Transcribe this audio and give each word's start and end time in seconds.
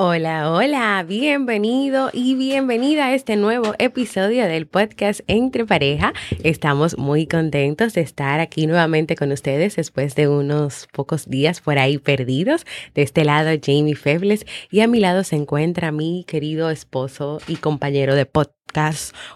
Hola, 0.00 0.52
hola, 0.52 1.04
bienvenido 1.08 2.10
y 2.12 2.36
bienvenida 2.36 3.06
a 3.06 3.14
este 3.16 3.34
nuevo 3.34 3.74
episodio 3.80 4.44
del 4.44 4.68
podcast 4.68 5.22
Entre 5.26 5.66
Pareja. 5.66 6.12
Estamos 6.44 6.96
muy 6.96 7.26
contentos 7.26 7.94
de 7.94 8.02
estar 8.02 8.38
aquí 8.38 8.68
nuevamente 8.68 9.16
con 9.16 9.32
ustedes 9.32 9.74
después 9.74 10.14
de 10.14 10.28
unos 10.28 10.86
pocos 10.92 11.28
días 11.28 11.60
por 11.60 11.80
ahí 11.80 11.98
perdidos. 11.98 12.64
De 12.94 13.02
este 13.02 13.24
lado, 13.24 13.50
Jamie 13.60 13.96
Febles 13.96 14.46
y 14.70 14.82
a 14.82 14.86
mi 14.86 15.00
lado 15.00 15.24
se 15.24 15.34
encuentra 15.34 15.90
mi 15.90 16.24
querido 16.28 16.70
esposo 16.70 17.40
y 17.48 17.56
compañero 17.56 18.14
de 18.14 18.24
podcast, 18.24 18.57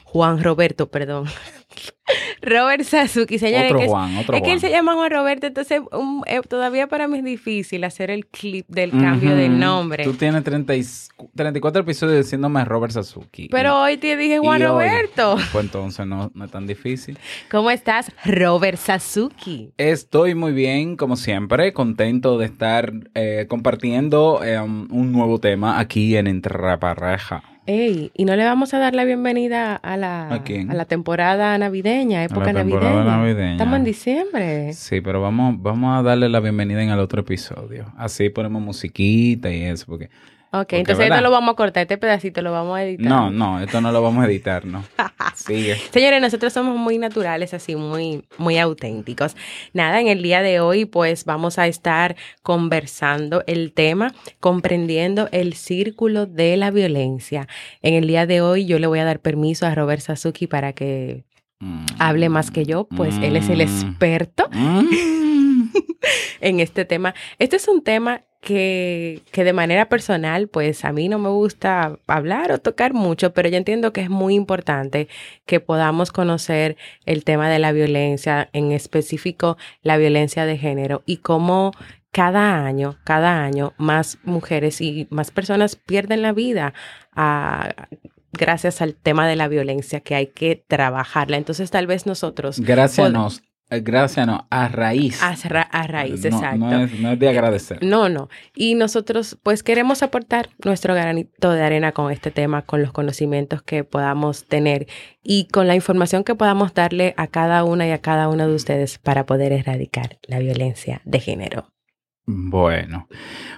Juan 0.05 0.43
Roberto, 0.43 0.91
perdón. 0.91 1.27
Robert 2.43 2.83
Sasuki, 2.83 3.39
señores. 3.39 3.73
Otro 3.73 3.87
Juan, 3.89 4.17
otro 4.19 4.37
es 4.37 4.43
que 4.43 4.53
él 4.53 4.61
se 4.61 4.69
llama 4.71 4.95
Juan 4.95 5.11
Roberto, 5.11 5.47
entonces 5.47 5.81
un- 5.93 6.23
eh, 6.27 6.41
todavía 6.47 6.87
para 6.89 7.09
mí 7.09 7.19
es 7.19 7.25
difícil 7.25 7.85
hacer 7.85 8.11
el 8.11 8.27
clip 8.27 8.67
del 8.69 8.91
cambio 8.91 9.31
Ujú. 9.35 9.49
nombre. 9.49 10.05
Tú 10.05 10.13
tienes 10.15 10.43
30 10.45 10.75
y- 10.75 10.85
34 11.35 11.81
episodios 11.83 12.25
diciéndome 12.25 12.63
Robert 12.65 12.93
Sasuki. 12.93 13.49
Pero 13.49 13.81
hoy 13.81 13.97
te 13.97 14.17
dije 14.17 14.39
Juan 14.39 14.61
y 14.61 14.65
hoy- 14.65 14.71
Roberto. 14.71 15.37
Pues 15.53 15.65
entonces 15.65 16.07
no, 16.07 16.31
no 16.35 16.45
es 16.45 16.51
tan 16.51 16.67
difícil. 16.67 17.19
¿Cómo 17.51 17.71
estás, 17.71 18.13
Robert 18.25 18.77
Sasuki? 18.79 19.73
Estoy 19.79 20.35
muy 20.35 20.53
bien, 20.53 20.97
como 20.97 21.17
siempre, 21.17 21.73
contento 21.73 22.37
de 22.37 22.47
estar 22.47 22.93
eh, 23.15 23.47
compartiendo 23.49 24.41
eh, 24.45 24.61
un 24.61 25.13
nuevo 25.13 25.39
tema 25.39 25.79
aquí 25.79 26.17
en 26.17 26.27
Entre 26.27 26.53
Pareja. 26.79 27.45
Ey, 27.65 28.11
¿y 28.15 28.25
no 28.25 28.35
le 28.35 28.45
vamos 28.45 28.75
a 28.75 28.81
dar 28.81 28.93
la 28.93 29.05
bienvenida 29.05 29.77
a 29.77 29.97
la, 29.97 30.29
¿A 30.29 30.75
la 30.75 30.85
temporada 30.85 31.57
navideña, 31.59 32.25
época 32.25 32.53
temporada 32.53 32.91
navideña? 32.91 33.17
navideña. 33.17 33.53
Estamos 33.53 33.77
en 33.77 33.85
diciembre. 33.85 34.73
Sí, 34.73 35.01
pero 35.01 35.21
vamos, 35.21 35.63
vamos 35.63 35.97
a 35.97 36.03
darle 36.03 36.29
la 36.29 36.41
bienvenida 36.41 36.83
en 36.83 36.91
el 36.91 36.99
otro 36.99 37.21
episodio. 37.21 37.87
Así 37.97 38.31
ponemos 38.31 38.61
musiquita 38.61 39.49
y 39.53 39.63
eso, 39.63 39.87
porque... 39.87 40.11
Ok, 40.51 40.73
entonces 40.73 40.99
¿verdad? 40.99 41.19
esto 41.19 41.29
lo 41.29 41.31
vamos 41.31 41.53
a 41.53 41.57
cortar, 41.57 41.83
este 41.83 41.99
pedacito 41.99 42.43
lo 42.43 42.51
vamos 42.51 42.77
a 42.77 42.83
editar. 42.83 43.07
No, 43.07 43.31
no, 43.31 43.61
esto 43.61 43.81
no 43.81 43.93
lo 43.93 44.03
vamos 44.03 44.25
a 44.25 44.27
editar, 44.27 44.65
¿no? 44.65 44.83
Sigue. 45.47 45.77
Señores, 45.93 46.21
nosotros 46.21 46.53
somos 46.53 46.77
muy 46.77 46.99
naturales, 46.99 47.55
así 47.55 47.77
muy, 47.77 48.25
muy 48.39 48.59
auténticos. 48.59 49.37
Nada, 49.73 50.01
en 50.01 50.09
el 50.09 50.23
día 50.23 50.43
de 50.43 50.61
hoy, 50.61 50.85
pues 50.85 51.25
vamos 51.25 51.59
a 51.59 51.67
estar 51.67 52.17
conversando 52.43 53.43
el 53.47 53.73
tema, 53.73 54.15
comprendiendo 54.41 55.29
el 55.33 55.55
círculo 55.55 56.27
de 56.27 56.57
la 56.57 56.71
violencia. 56.71 57.49
En 57.83 57.95
el 57.95 58.07
día 58.07 58.27
de 58.27 58.41
hoy, 58.41 58.67
yo 58.67 58.79
le 58.79 58.87
voy 58.87 58.99
a 58.99 59.05
dar 59.05 59.21
permiso 59.21 59.67
a 59.67 59.75
Robert 59.75 60.03
Sasuki 60.03 60.47
para 60.47 60.73
que 60.73 61.25
Mm. 61.61 61.87
hable 62.01 62.29
más 62.29 62.51
que 62.51 62.65
yo, 62.65 62.89
pues 62.89 63.15
él 63.23 63.37
es 63.37 63.49
el 63.49 63.59
Mm. 63.59 63.61
experto 63.61 64.49
Mm. 64.53 64.89
en 66.41 66.59
este 66.61 66.85
tema. 66.85 67.15
Este 67.39 67.55
es 67.57 67.69
un 67.69 67.83
tema 67.85 68.23
que, 68.43 69.23
que 69.31 69.45
de 69.45 69.53
manera 69.53 69.89
personal, 69.89 70.49
pues 70.49 70.85
a 70.85 70.93
mí 70.93 71.09
no 71.09 71.21
me 71.21 71.29
gusta 71.29 71.97
hablar 72.09 72.51
o 72.51 72.59
tocar 72.59 72.93
mucho, 72.93 73.33
pero 73.33 73.49
yo 73.49 73.57
entiendo 73.57 73.93
que 73.93 74.01
es 74.01 74.11
muy 74.11 74.35
importante 74.35 75.07
que 75.47 75.61
podamos 75.61 76.11
conocer 76.11 76.77
el 77.07 77.23
tema 77.23 77.49
de 77.49 77.61
la 77.61 77.71
violencia, 77.71 78.51
en 78.53 78.73
específico 78.73 79.57
la 79.83 79.97
violencia 79.97 80.45
de 80.45 80.59
género 80.59 81.03
y 81.07 81.19
cómo 81.19 81.71
cada 82.11 82.67
año, 82.67 82.99
cada 83.05 83.45
año, 83.45 83.75
más 83.79 84.19
mujeres 84.25 84.81
y 84.81 85.07
más 85.11 85.31
personas 85.31 85.77
pierden 85.77 86.21
la 86.21 86.33
vida 86.33 86.75
ah, 87.15 87.71
gracias 88.33 88.83
al 88.83 88.97
tema 88.97 89.29
de 89.29 89.37
la 89.37 89.47
violencia 89.47 90.01
que 90.01 90.17
hay 90.17 90.27
que 90.27 90.57
trabajarla. 90.67 91.37
Entonces 91.37 91.71
tal 91.71 91.87
vez 91.87 92.07
nosotros... 92.07 92.59
Gracias, 92.59 93.13
nos, 93.13 93.45
gracias, 93.81 94.27
no, 94.27 94.47
a 94.51 94.69
raíz. 94.69 95.23
A, 95.23 95.35
ra- 95.49 95.63
a 95.63 95.87
raíz, 95.87 96.21
no, 96.25 96.37
exacto. 96.37 96.59
No 96.59 96.85
es, 96.85 97.01
no 97.01 97.13
es 97.13 97.19
de 97.19 97.29
agradecer. 97.29 97.79
No, 97.83 98.09
no. 98.09 98.29
Y 98.55 98.75
nosotros 98.75 99.39
pues 99.43 99.63
queremos 99.63 100.03
aportar 100.03 100.51
nuestro 100.65 100.95
granito 100.95 101.51
de 101.53 101.63
arena 101.63 101.93
con 101.93 102.11
este 102.13 102.31
tema, 102.31 102.63
con 102.63 102.83
los 102.83 102.93
conocimientos 102.93 103.63
que 103.63 103.85
podamos 103.85 104.45
tener 104.45 104.87
y 105.23 105.47
con 105.47 105.67
la 105.69 105.75
información 105.75 106.25
que 106.25 106.35
podamos 106.35 106.75
darle 106.75 107.15
a 107.17 107.27
cada 107.29 107.65
una 107.65 107.87
y 107.87 107.91
a 107.91 107.99
cada 108.01 108.29
uno 108.29 108.47
de 108.47 108.55
ustedes 108.55 108.99
para 108.99 109.27
poder 109.27 109.53
erradicar 109.53 110.19
la 110.27 110.39
violencia 110.39 111.01
de 111.05 111.21
género. 111.21 111.67
Bueno, 112.25 113.09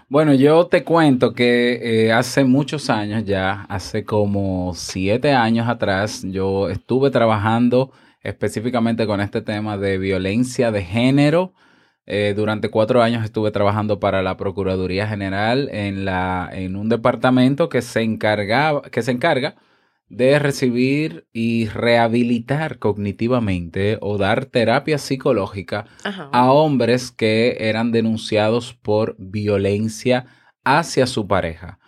bueno, 0.09 0.33
yo 0.33 0.69
te 0.69 0.85
cuento 0.85 1.35
que 1.35 2.07
eh, 2.07 2.13
hace 2.13 2.45
muchos 2.45 2.89
años 2.89 3.25
ya, 3.25 3.67
hace 3.69 4.05
como 4.05 4.73
siete 4.75 5.33
años 5.33 5.69
atrás, 5.69 6.23
yo 6.27 6.71
estuve 6.71 7.11
trabajando 7.11 7.93
específicamente 8.25 9.07
con 9.07 9.21
este 9.21 9.43
tema 9.43 9.79
de 9.79 9.99
violencia 9.99 10.73
de 10.73 10.83
género. 10.83 11.55
Eh, 12.07 12.35
durante 12.37 12.71
cuatro 12.71 13.03
años 13.03 13.25
estuve 13.25 13.51
trabajando 13.51 14.01
para 14.01 14.23
la 14.23 14.37
Procuraduría 14.37 15.07
General 15.07 15.69
en, 15.73 16.05
la, 16.05 16.51
en 16.53 16.77
un 16.77 16.89
departamento 16.89 17.69
que 17.69 17.81
se, 17.81 18.03
encargaba, 18.03 18.83
que 18.83 19.03
se 19.03 19.13
encarga 19.13 19.57
de 20.09 20.39
recibir 20.39 21.27
y 21.33 21.67
rehabilitar 21.69 22.79
cognitivamente 22.79 23.99
o 24.01 24.19
dar 24.19 24.47
terapia 24.47 24.99
psicológica 24.99 25.87
Ajá. 26.05 26.29
a 26.33 26.53
hombres 26.53 27.11
que 27.11 27.57
eran 27.61 27.91
denunciados 27.91 28.75
por 28.75 29.17
violencia 29.19 30.27
hacia 30.63 31.07
su 31.07 31.27
pareja. 31.27 31.79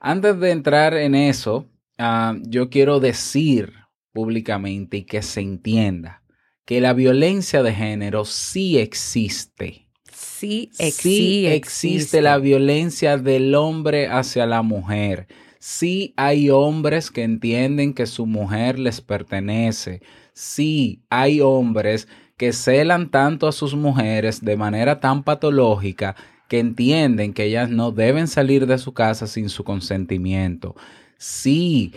Antes 0.00 0.38
de 0.38 0.50
entrar 0.50 0.94
en 0.94 1.14
eso, 1.14 1.66
ah, 1.98 2.36
yo 2.42 2.68
quiero 2.68 3.00
decir 3.00 3.85
públicamente 4.16 4.98
y 4.98 5.02
que 5.04 5.22
se 5.22 5.40
entienda 5.40 6.22
que 6.64 6.80
la 6.80 6.94
violencia 6.94 7.62
de 7.62 7.72
género 7.74 8.24
sí 8.24 8.78
existe. 8.78 9.88
Sí, 10.12 10.70
ex- 10.78 10.94
sí 10.94 11.46
sí 11.46 11.46
existe 11.46 12.22
la 12.22 12.38
violencia 12.38 13.18
del 13.18 13.54
hombre 13.54 14.08
hacia 14.08 14.46
la 14.46 14.62
mujer. 14.62 15.28
Sí 15.58 16.14
hay 16.16 16.50
hombres 16.50 17.10
que 17.10 17.22
entienden 17.22 17.94
que 17.94 18.06
su 18.06 18.26
mujer 18.26 18.78
les 18.78 19.00
pertenece. 19.00 20.00
Sí 20.32 21.02
hay 21.10 21.40
hombres 21.40 22.08
que 22.36 22.52
celan 22.52 23.10
tanto 23.10 23.48
a 23.48 23.52
sus 23.52 23.74
mujeres 23.74 24.44
de 24.44 24.56
manera 24.56 25.00
tan 25.00 25.22
patológica 25.24 26.16
que 26.48 26.58
entienden 26.60 27.32
que 27.32 27.44
ellas 27.44 27.70
no 27.70 27.90
deben 27.92 28.28
salir 28.28 28.66
de 28.66 28.78
su 28.78 28.92
casa 28.92 29.26
sin 29.26 29.48
su 29.48 29.64
consentimiento. 29.64 30.74
Sí 31.18 31.92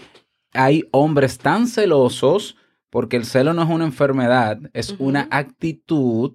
hay 0.53 0.83
hombres 0.91 1.37
tan 1.37 1.67
celosos, 1.67 2.57
porque 2.89 3.17
el 3.17 3.25
celo 3.25 3.53
no 3.53 3.63
es 3.63 3.69
una 3.69 3.85
enfermedad, 3.85 4.59
es 4.73 4.95
una 4.99 5.27
actitud 5.31 6.33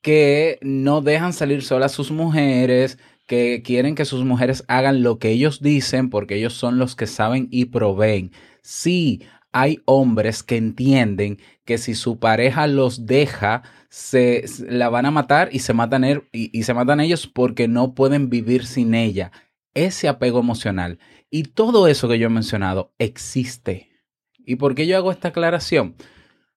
que 0.00 0.58
no 0.62 1.00
dejan 1.00 1.32
salir 1.32 1.62
solas 1.62 1.92
sus 1.92 2.10
mujeres, 2.10 2.98
que 3.26 3.62
quieren 3.64 3.94
que 3.94 4.04
sus 4.04 4.24
mujeres 4.24 4.64
hagan 4.68 5.02
lo 5.02 5.18
que 5.18 5.30
ellos 5.30 5.60
dicen 5.62 6.10
porque 6.10 6.36
ellos 6.36 6.54
son 6.54 6.78
los 6.78 6.96
que 6.96 7.06
saben 7.06 7.48
y 7.50 7.66
proveen. 7.66 8.32
Sí, 8.62 9.22
hay 9.52 9.80
hombres 9.84 10.42
que 10.42 10.56
entienden 10.56 11.38
que 11.64 11.78
si 11.78 11.94
su 11.94 12.18
pareja 12.18 12.66
los 12.66 13.06
deja, 13.06 13.62
se, 13.88 14.44
la 14.68 14.88
van 14.88 15.06
a 15.06 15.10
matar 15.10 15.48
y 15.52 15.60
se 15.60 15.72
matan 15.74 16.04
él- 16.04 16.24
y, 16.32 16.56
y 16.58 16.64
se 16.64 16.74
matan 16.74 17.00
ellos 17.00 17.26
porque 17.26 17.68
no 17.68 17.94
pueden 17.94 18.28
vivir 18.30 18.66
sin 18.66 18.94
ella. 18.94 19.30
Ese 19.74 20.08
apego 20.08 20.40
emocional 20.40 20.98
y 21.32 21.44
todo 21.44 21.88
eso 21.88 22.08
que 22.08 22.18
yo 22.18 22.26
he 22.26 22.30
mencionado 22.30 22.92
existe. 22.98 23.90
¿Y 24.38 24.56
por 24.56 24.74
qué 24.74 24.86
yo 24.86 24.96
hago 24.98 25.10
esta 25.10 25.28
aclaración? 25.28 25.96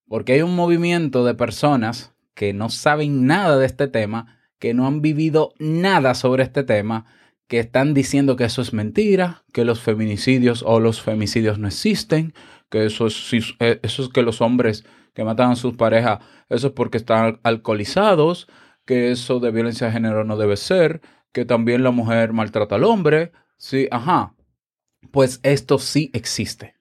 Porque 0.08 0.34
hay 0.34 0.42
un 0.42 0.56
movimiento 0.56 1.24
de 1.26 1.34
personas 1.34 2.14
que 2.34 2.54
no 2.54 2.70
saben 2.70 3.26
nada 3.26 3.58
de 3.58 3.66
este 3.66 3.88
tema, 3.88 4.38
que 4.60 4.74
no 4.74 4.86
han 4.86 5.02
vivido 5.02 5.54
nada 5.60 6.14
sobre 6.14 6.44
este 6.44 6.64
tema, 6.64 7.06
que 7.48 7.60
están 7.60 7.94
diciendo 7.94 8.36
que 8.36 8.44
eso 8.44 8.62
es 8.62 8.74
mentira, 8.74 9.46
que 9.54 9.64
los 9.64 9.80
feminicidios 9.80 10.62
o 10.68 10.82
los 10.82 11.02
femicidios 11.02 11.58
no 11.58 11.68
existen, 11.68 12.34
que 12.70 12.86
eso 12.86 13.08
es, 13.08 13.32
eh, 13.60 13.80
eso 13.82 14.04
es 14.04 14.10
que 14.10 14.24
los 14.24 14.42
hombres 14.42 14.84
que 15.14 15.24
matan 15.24 15.52
a 15.52 15.56
sus 15.56 15.78
parejas, 15.78 16.20
eso 16.50 16.68
es 16.68 16.74
porque 16.74 16.98
están 16.98 17.24
al- 17.26 17.40
alcoholizados, 17.44 18.48
que 18.86 19.12
eso 19.12 19.40
de 19.40 19.52
violencia 19.52 19.88
de 19.88 19.94
género 19.94 20.26
no 20.26 20.36
debe 20.36 20.58
ser, 20.58 21.00
que 21.32 21.46
también 21.46 21.84
la 21.84 21.92
mujer 21.92 22.34
maltrata 22.34 22.76
al 22.76 22.84
hombre. 22.84 23.32
Sí, 23.58 23.88
ajá. 23.90 24.34
Pues 25.12 25.40
esto 25.44 25.80
sí 25.80 26.12
existe. 26.14 26.76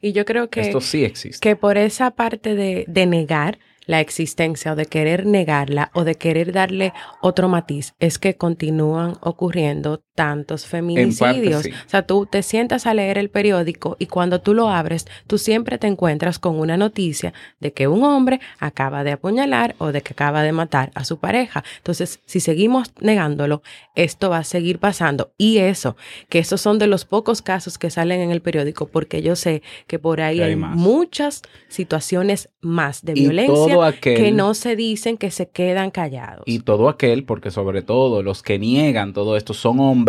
Y 0.00 0.12
yo 0.12 0.24
creo 0.24 0.50
que, 0.50 0.60
esto 0.60 0.80
sí 0.80 1.04
existe. 1.04 1.40
que 1.40 1.56
por 1.56 1.78
esa 1.78 2.10
parte 2.10 2.54
de, 2.54 2.84
de 2.88 3.06
negar 3.06 3.58
la 3.86 4.00
existencia 4.00 4.72
o 4.72 4.76
de 4.76 4.86
querer 4.86 5.26
negarla 5.26 5.90
o 5.94 6.04
de 6.04 6.14
querer 6.14 6.52
darle 6.52 6.92
otro 7.20 7.48
matiz 7.48 7.94
es 7.98 8.18
que 8.18 8.36
continúan 8.36 9.14
ocurriendo 9.20 10.02
tantos 10.14 10.66
feminicidios. 10.66 11.62
sí. 11.62 11.70
O 11.70 11.88
sea, 11.88 12.06
tú 12.06 12.26
te 12.26 12.42
sientas 12.42 12.86
a 12.86 12.94
leer 12.94 13.18
el 13.18 13.30
periódico 13.30 13.96
y 13.98 14.06
cuando 14.06 14.40
tú 14.40 14.54
lo 14.54 14.68
abres, 14.68 15.06
tú 15.26 15.38
siempre 15.38 15.78
te 15.78 15.86
encuentras 15.86 16.38
con 16.38 16.58
una 16.58 16.76
noticia 16.76 17.32
de 17.60 17.72
que 17.72 17.88
un 17.88 18.04
hombre 18.04 18.40
acaba 18.58 19.04
de 19.04 19.12
apuñalar 19.12 19.74
o 19.78 19.92
de 19.92 20.02
que 20.02 20.12
acaba 20.12 20.42
de 20.42 20.52
matar 20.52 20.90
a 20.94 21.04
su 21.04 21.18
pareja. 21.18 21.64
Entonces, 21.78 22.20
si 22.26 22.40
seguimos 22.40 22.92
negándolo, 23.00 23.62
esto 23.94 24.30
va 24.30 24.38
a 24.38 24.44
seguir 24.44 24.78
pasando. 24.78 25.32
Y 25.36 25.58
eso, 25.58 25.96
que 26.28 26.38
esos 26.38 26.60
son 26.60 26.78
de 26.78 26.86
los 26.86 27.04
pocos 27.04 27.42
casos 27.42 27.76
que 27.78 27.90
salen 27.90 28.20
en 28.20 28.30
el 28.30 28.40
periódico, 28.40 28.86
porque 28.86 29.22
yo 29.22 29.36
sé 29.36 29.62
que 29.86 29.98
por 29.98 30.20
ahí 30.20 30.40
hay 30.40 30.56
muchas 30.56 31.42
situaciones 31.68 32.48
más 32.60 33.02
de 33.04 33.12
Y 33.12 33.20
violencia 33.20 33.74
aquel- 33.86 34.16
que 34.16 34.32
no 34.32 34.54
se 34.54 34.76
dicen, 34.76 35.16
que 35.18 35.30
se 35.30 35.48
quedan 35.48 35.90
callados. 35.90 36.44
Y 36.46 36.60
todo 36.60 36.88
aquel, 36.88 37.24
porque 37.24 37.50
sobre 37.50 37.82
todo 37.82 38.22
los 38.22 38.42
que 38.42 38.58
niegan 38.58 39.12
todo 39.12 39.36
esto 39.36 39.52
son 39.54 39.80
hombres, 39.80 40.03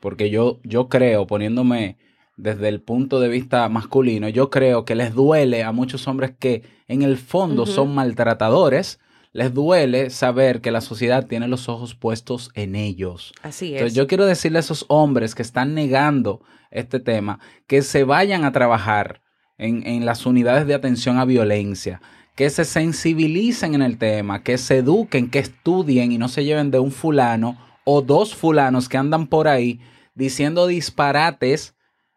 porque 0.00 0.30
yo, 0.30 0.60
yo 0.62 0.88
creo, 0.88 1.26
poniéndome 1.26 1.96
desde 2.36 2.68
el 2.68 2.80
punto 2.80 3.18
de 3.20 3.28
vista 3.28 3.68
masculino, 3.68 4.28
yo 4.28 4.48
creo 4.50 4.84
que 4.84 4.94
les 4.94 5.14
duele 5.14 5.64
a 5.64 5.72
muchos 5.72 6.06
hombres 6.06 6.32
que 6.38 6.62
en 6.86 7.02
el 7.02 7.16
fondo 7.18 7.66
son 7.66 7.94
maltratadores, 7.94 9.00
les 9.32 9.52
duele 9.52 10.10
saber 10.10 10.60
que 10.60 10.70
la 10.70 10.80
sociedad 10.80 11.26
tiene 11.26 11.48
los 11.48 11.68
ojos 11.68 11.94
puestos 11.94 12.50
en 12.54 12.76
ellos. 12.76 13.32
Así 13.42 13.66
es. 13.66 13.72
Entonces 13.72 13.94
yo 13.94 14.06
quiero 14.06 14.24
decirle 14.24 14.58
a 14.58 14.60
esos 14.60 14.84
hombres 14.88 15.34
que 15.34 15.42
están 15.42 15.74
negando 15.74 16.40
este 16.70 17.00
tema 17.00 17.40
que 17.66 17.82
se 17.82 18.04
vayan 18.04 18.44
a 18.44 18.52
trabajar 18.52 19.20
en, 19.58 19.86
en 19.86 20.06
las 20.06 20.24
unidades 20.24 20.66
de 20.66 20.74
atención 20.74 21.18
a 21.18 21.24
violencia, 21.24 22.00
que 22.36 22.50
se 22.50 22.64
sensibilicen 22.64 23.74
en 23.74 23.82
el 23.82 23.98
tema, 23.98 24.44
que 24.44 24.58
se 24.58 24.78
eduquen, 24.78 25.28
que 25.28 25.40
estudien 25.40 26.12
y 26.12 26.18
no 26.18 26.28
se 26.28 26.44
lleven 26.44 26.70
de 26.70 26.78
un 26.78 26.92
fulano 26.92 27.58
o 27.90 28.02
dos 28.02 28.34
fulanos 28.34 28.86
que 28.86 28.98
andan 28.98 29.28
por 29.28 29.48
ahí 29.48 29.80
diciendo 30.14 30.66
disparates 30.66 31.74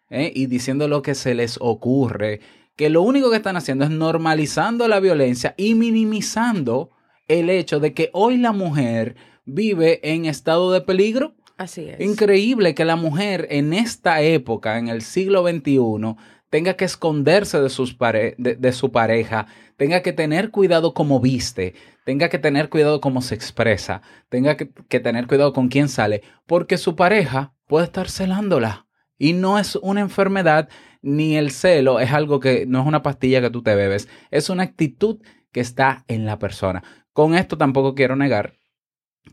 ¿eh? 0.09 0.29
y 0.35 0.47
diciendo 0.47 0.89
lo 0.89 1.01
que 1.01 1.15
se 1.15 1.33
les 1.33 1.57
ocurre, 1.61 2.41
que 2.75 2.89
lo 2.89 3.01
único 3.01 3.29
que 3.29 3.37
están 3.37 3.55
haciendo 3.55 3.85
es 3.85 3.89
normalizando 3.89 4.89
la 4.89 4.99
violencia 4.99 5.53
y 5.55 5.75
minimizando 5.75 6.89
el 7.29 7.49
hecho 7.49 7.79
de 7.79 7.93
que 7.93 8.09
hoy 8.11 8.35
la 8.35 8.51
mujer 8.51 9.15
vive 9.45 10.01
en 10.03 10.25
estado 10.25 10.73
de 10.73 10.81
peligro. 10.81 11.35
Así 11.55 11.87
es. 11.87 12.01
Increíble 12.01 12.75
que 12.75 12.83
la 12.83 12.97
mujer 12.97 13.47
en 13.49 13.71
esta 13.71 14.21
época, 14.21 14.77
en 14.77 14.89
el 14.89 15.01
siglo 15.01 15.47
XXI, 15.47 16.17
tenga 16.51 16.75
que 16.75 16.85
esconderse 16.85 17.59
de, 17.59 17.69
sus 17.69 17.95
pare- 17.95 18.35
de, 18.37 18.55
de 18.55 18.71
su 18.73 18.91
pareja, 18.91 19.47
tenga 19.77 20.01
que 20.03 20.13
tener 20.13 20.51
cuidado 20.51 20.93
como 20.93 21.19
viste, 21.19 21.73
tenga 22.05 22.29
que 22.29 22.37
tener 22.37 22.69
cuidado 22.69 23.01
cómo 23.01 23.21
se 23.21 23.33
expresa, 23.33 24.03
tenga 24.29 24.57
que, 24.57 24.69
que 24.87 24.99
tener 24.99 25.25
cuidado 25.25 25.53
con 25.53 25.69
quién 25.69 25.89
sale, 25.89 26.21
porque 26.45 26.77
su 26.77 26.95
pareja 26.95 27.55
puede 27.65 27.85
estar 27.85 28.09
celándola. 28.09 28.85
Y 29.17 29.33
no 29.33 29.59
es 29.59 29.75
una 29.77 30.01
enfermedad, 30.01 30.67
ni 31.01 31.37
el 31.37 31.51
celo 31.51 31.99
es 31.99 32.11
algo 32.11 32.39
que 32.39 32.65
no 32.67 32.81
es 32.81 32.87
una 32.87 33.01
pastilla 33.01 33.39
que 33.39 33.49
tú 33.49 33.63
te 33.63 33.73
bebes, 33.73 34.09
es 34.29 34.49
una 34.49 34.63
actitud 34.63 35.19
que 35.51 35.61
está 35.61 36.03
en 36.07 36.25
la 36.25 36.37
persona. 36.37 36.83
Con 37.13 37.35
esto 37.35 37.57
tampoco 37.57 37.95
quiero 37.95 38.15
negar 38.15 38.55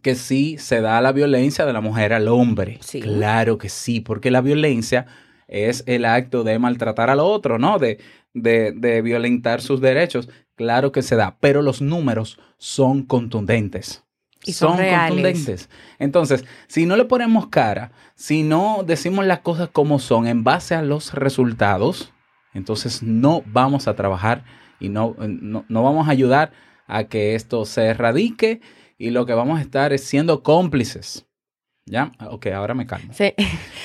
que 0.02 0.14
sí 0.14 0.56
se 0.58 0.82
da 0.82 1.00
la 1.00 1.12
violencia 1.12 1.64
de 1.64 1.72
la 1.72 1.80
mujer 1.80 2.12
al 2.12 2.28
hombre. 2.28 2.78
Sí. 2.80 3.00
Claro 3.00 3.58
que 3.58 3.70
sí, 3.70 4.00
porque 4.00 4.30
la 4.30 4.42
violencia 4.42 5.06
es 5.48 5.82
el 5.86 6.04
acto 6.04 6.44
de 6.44 6.58
maltratar 6.58 7.10
al 7.10 7.20
otro, 7.20 7.58
¿no? 7.58 7.78
De, 7.78 7.98
de, 8.34 8.72
de 8.72 9.02
violentar 9.02 9.60
sus 9.60 9.80
derechos. 9.80 10.28
Claro 10.54 10.92
que 10.92 11.02
se 11.02 11.16
da, 11.16 11.36
pero 11.40 11.62
los 11.62 11.80
números 11.80 12.38
son 12.58 13.02
contundentes. 13.02 14.04
Y 14.44 14.52
son 14.52 14.78
reales. 14.78 15.08
contundentes. 15.08 15.70
Entonces, 15.98 16.44
si 16.68 16.86
no 16.86 16.96
le 16.96 17.04
ponemos 17.04 17.48
cara, 17.48 17.92
si 18.14 18.42
no 18.42 18.84
decimos 18.86 19.26
las 19.26 19.40
cosas 19.40 19.68
como 19.72 19.98
son 19.98 20.26
en 20.26 20.44
base 20.44 20.74
a 20.74 20.82
los 20.82 21.12
resultados, 21.14 22.12
entonces 22.54 23.02
no 23.02 23.42
vamos 23.46 23.88
a 23.88 23.94
trabajar 23.94 24.44
y 24.80 24.88
no, 24.88 25.16
no, 25.18 25.64
no 25.68 25.82
vamos 25.82 26.08
a 26.08 26.12
ayudar 26.12 26.52
a 26.86 27.04
que 27.04 27.34
esto 27.34 27.64
se 27.64 27.86
erradique 27.86 28.60
y 28.96 29.10
lo 29.10 29.26
que 29.26 29.34
vamos 29.34 29.58
a 29.58 29.62
estar 29.62 29.92
es 29.92 30.04
siendo 30.04 30.42
cómplices. 30.42 31.27
¿Ya? 31.90 32.12
Ok, 32.30 32.46
ahora 32.48 32.74
me 32.74 32.86
calmo. 32.86 33.12
Se- 33.12 33.34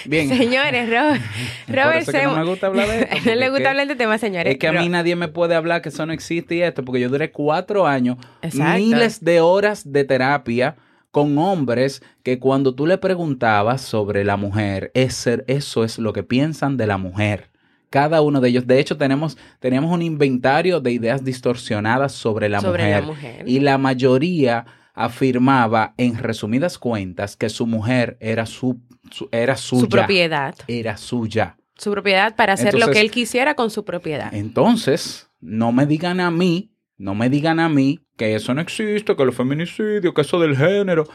Bien. 0.05 0.27
Señores, 0.37 0.89
Robert, 0.89 1.21
Robert 1.67 2.05
que 2.05 2.23
no 2.23 2.33
se- 2.33 2.39
me 2.39 2.45
gusta 2.45 2.67
hablar 2.67 2.87
de 2.87 2.99
esto. 3.03 3.15
no 3.25 3.35
le 3.35 3.49
gusta 3.49 3.69
hablar 3.71 3.87
de 3.87 3.95
tema, 3.95 4.17
señores. 4.17 4.53
Es 4.53 4.59
que 4.59 4.67
a 4.67 4.73
mí 4.73 4.89
nadie 4.89 5.15
me 5.15 5.27
puede 5.27 5.55
hablar 5.55 5.81
que 5.81 5.89
eso 5.89 6.05
no 6.05 6.13
existe 6.13 6.55
y 6.55 6.61
esto, 6.61 6.83
porque 6.83 6.99
yo 7.01 7.09
duré 7.09 7.31
cuatro 7.31 7.87
años, 7.87 8.17
Exacto. 8.41 8.79
miles 8.79 9.23
de 9.23 9.41
horas 9.41 9.91
de 9.91 10.03
terapia 10.03 10.75
con 11.11 11.37
hombres 11.37 12.01
que 12.23 12.39
cuando 12.39 12.73
tú 12.73 12.87
le 12.87 12.97
preguntabas 12.97 13.81
sobre 13.81 14.23
la 14.23 14.35
mujer, 14.35 14.91
ese- 14.95 15.43
eso 15.47 15.83
es 15.83 15.99
lo 15.99 16.11
que 16.13 16.23
piensan 16.23 16.75
de 16.77 16.87
la 16.87 16.97
mujer. 16.97 17.49
Cada 17.91 18.21
uno 18.21 18.41
de 18.41 18.49
ellos. 18.49 18.65
De 18.65 18.79
hecho, 18.79 18.97
tenemos, 18.97 19.37
teníamos 19.59 19.91
un 19.93 20.01
inventario 20.01 20.79
de 20.79 20.91
ideas 20.91 21.23
distorsionadas 21.23 22.11
sobre 22.11 22.49
la 22.49 22.59
sobre 22.59 22.83
mujer. 22.85 23.01
la 23.01 23.05
mujer. 23.07 23.43
Y 23.47 23.59
la 23.59 23.77
mayoría 23.77 24.65
afirmaba, 24.93 25.93
en 25.97 26.17
resumidas 26.17 26.77
cuentas, 26.77 27.35
que 27.35 27.49
su 27.49 27.67
mujer 27.67 28.17
era, 28.19 28.45
su, 28.45 28.79
su- 29.11 29.29
era 29.31 29.57
suya. 29.57 29.81
su 29.81 29.89
propiedad. 29.89 30.55
Era 30.67 30.97
suya. 30.97 31.57
Su 31.75 31.91
propiedad 31.91 32.35
para 32.35 32.53
hacer 32.53 32.75
lo 32.75 32.87
que 32.91 33.01
él 33.01 33.11
quisiera 33.11 33.55
con 33.55 33.69
su 33.71 33.83
propiedad. 33.83 34.33
Entonces, 34.33 35.29
no 35.41 35.71
me 35.71 35.85
digan 35.85 36.19
a 36.19 36.29
mí, 36.31 36.71
no 36.97 37.15
me 37.15 37.29
digan 37.29 37.59
a 37.59 37.67
mí 37.67 37.99
que 38.15 38.35
eso 38.35 38.53
no 38.53 38.61
existe, 38.61 39.15
que 39.15 39.25
los 39.25 39.35
feminicidios, 39.35 40.13
que 40.13 40.21
eso 40.21 40.39
del 40.39 40.55
género. 40.55 41.05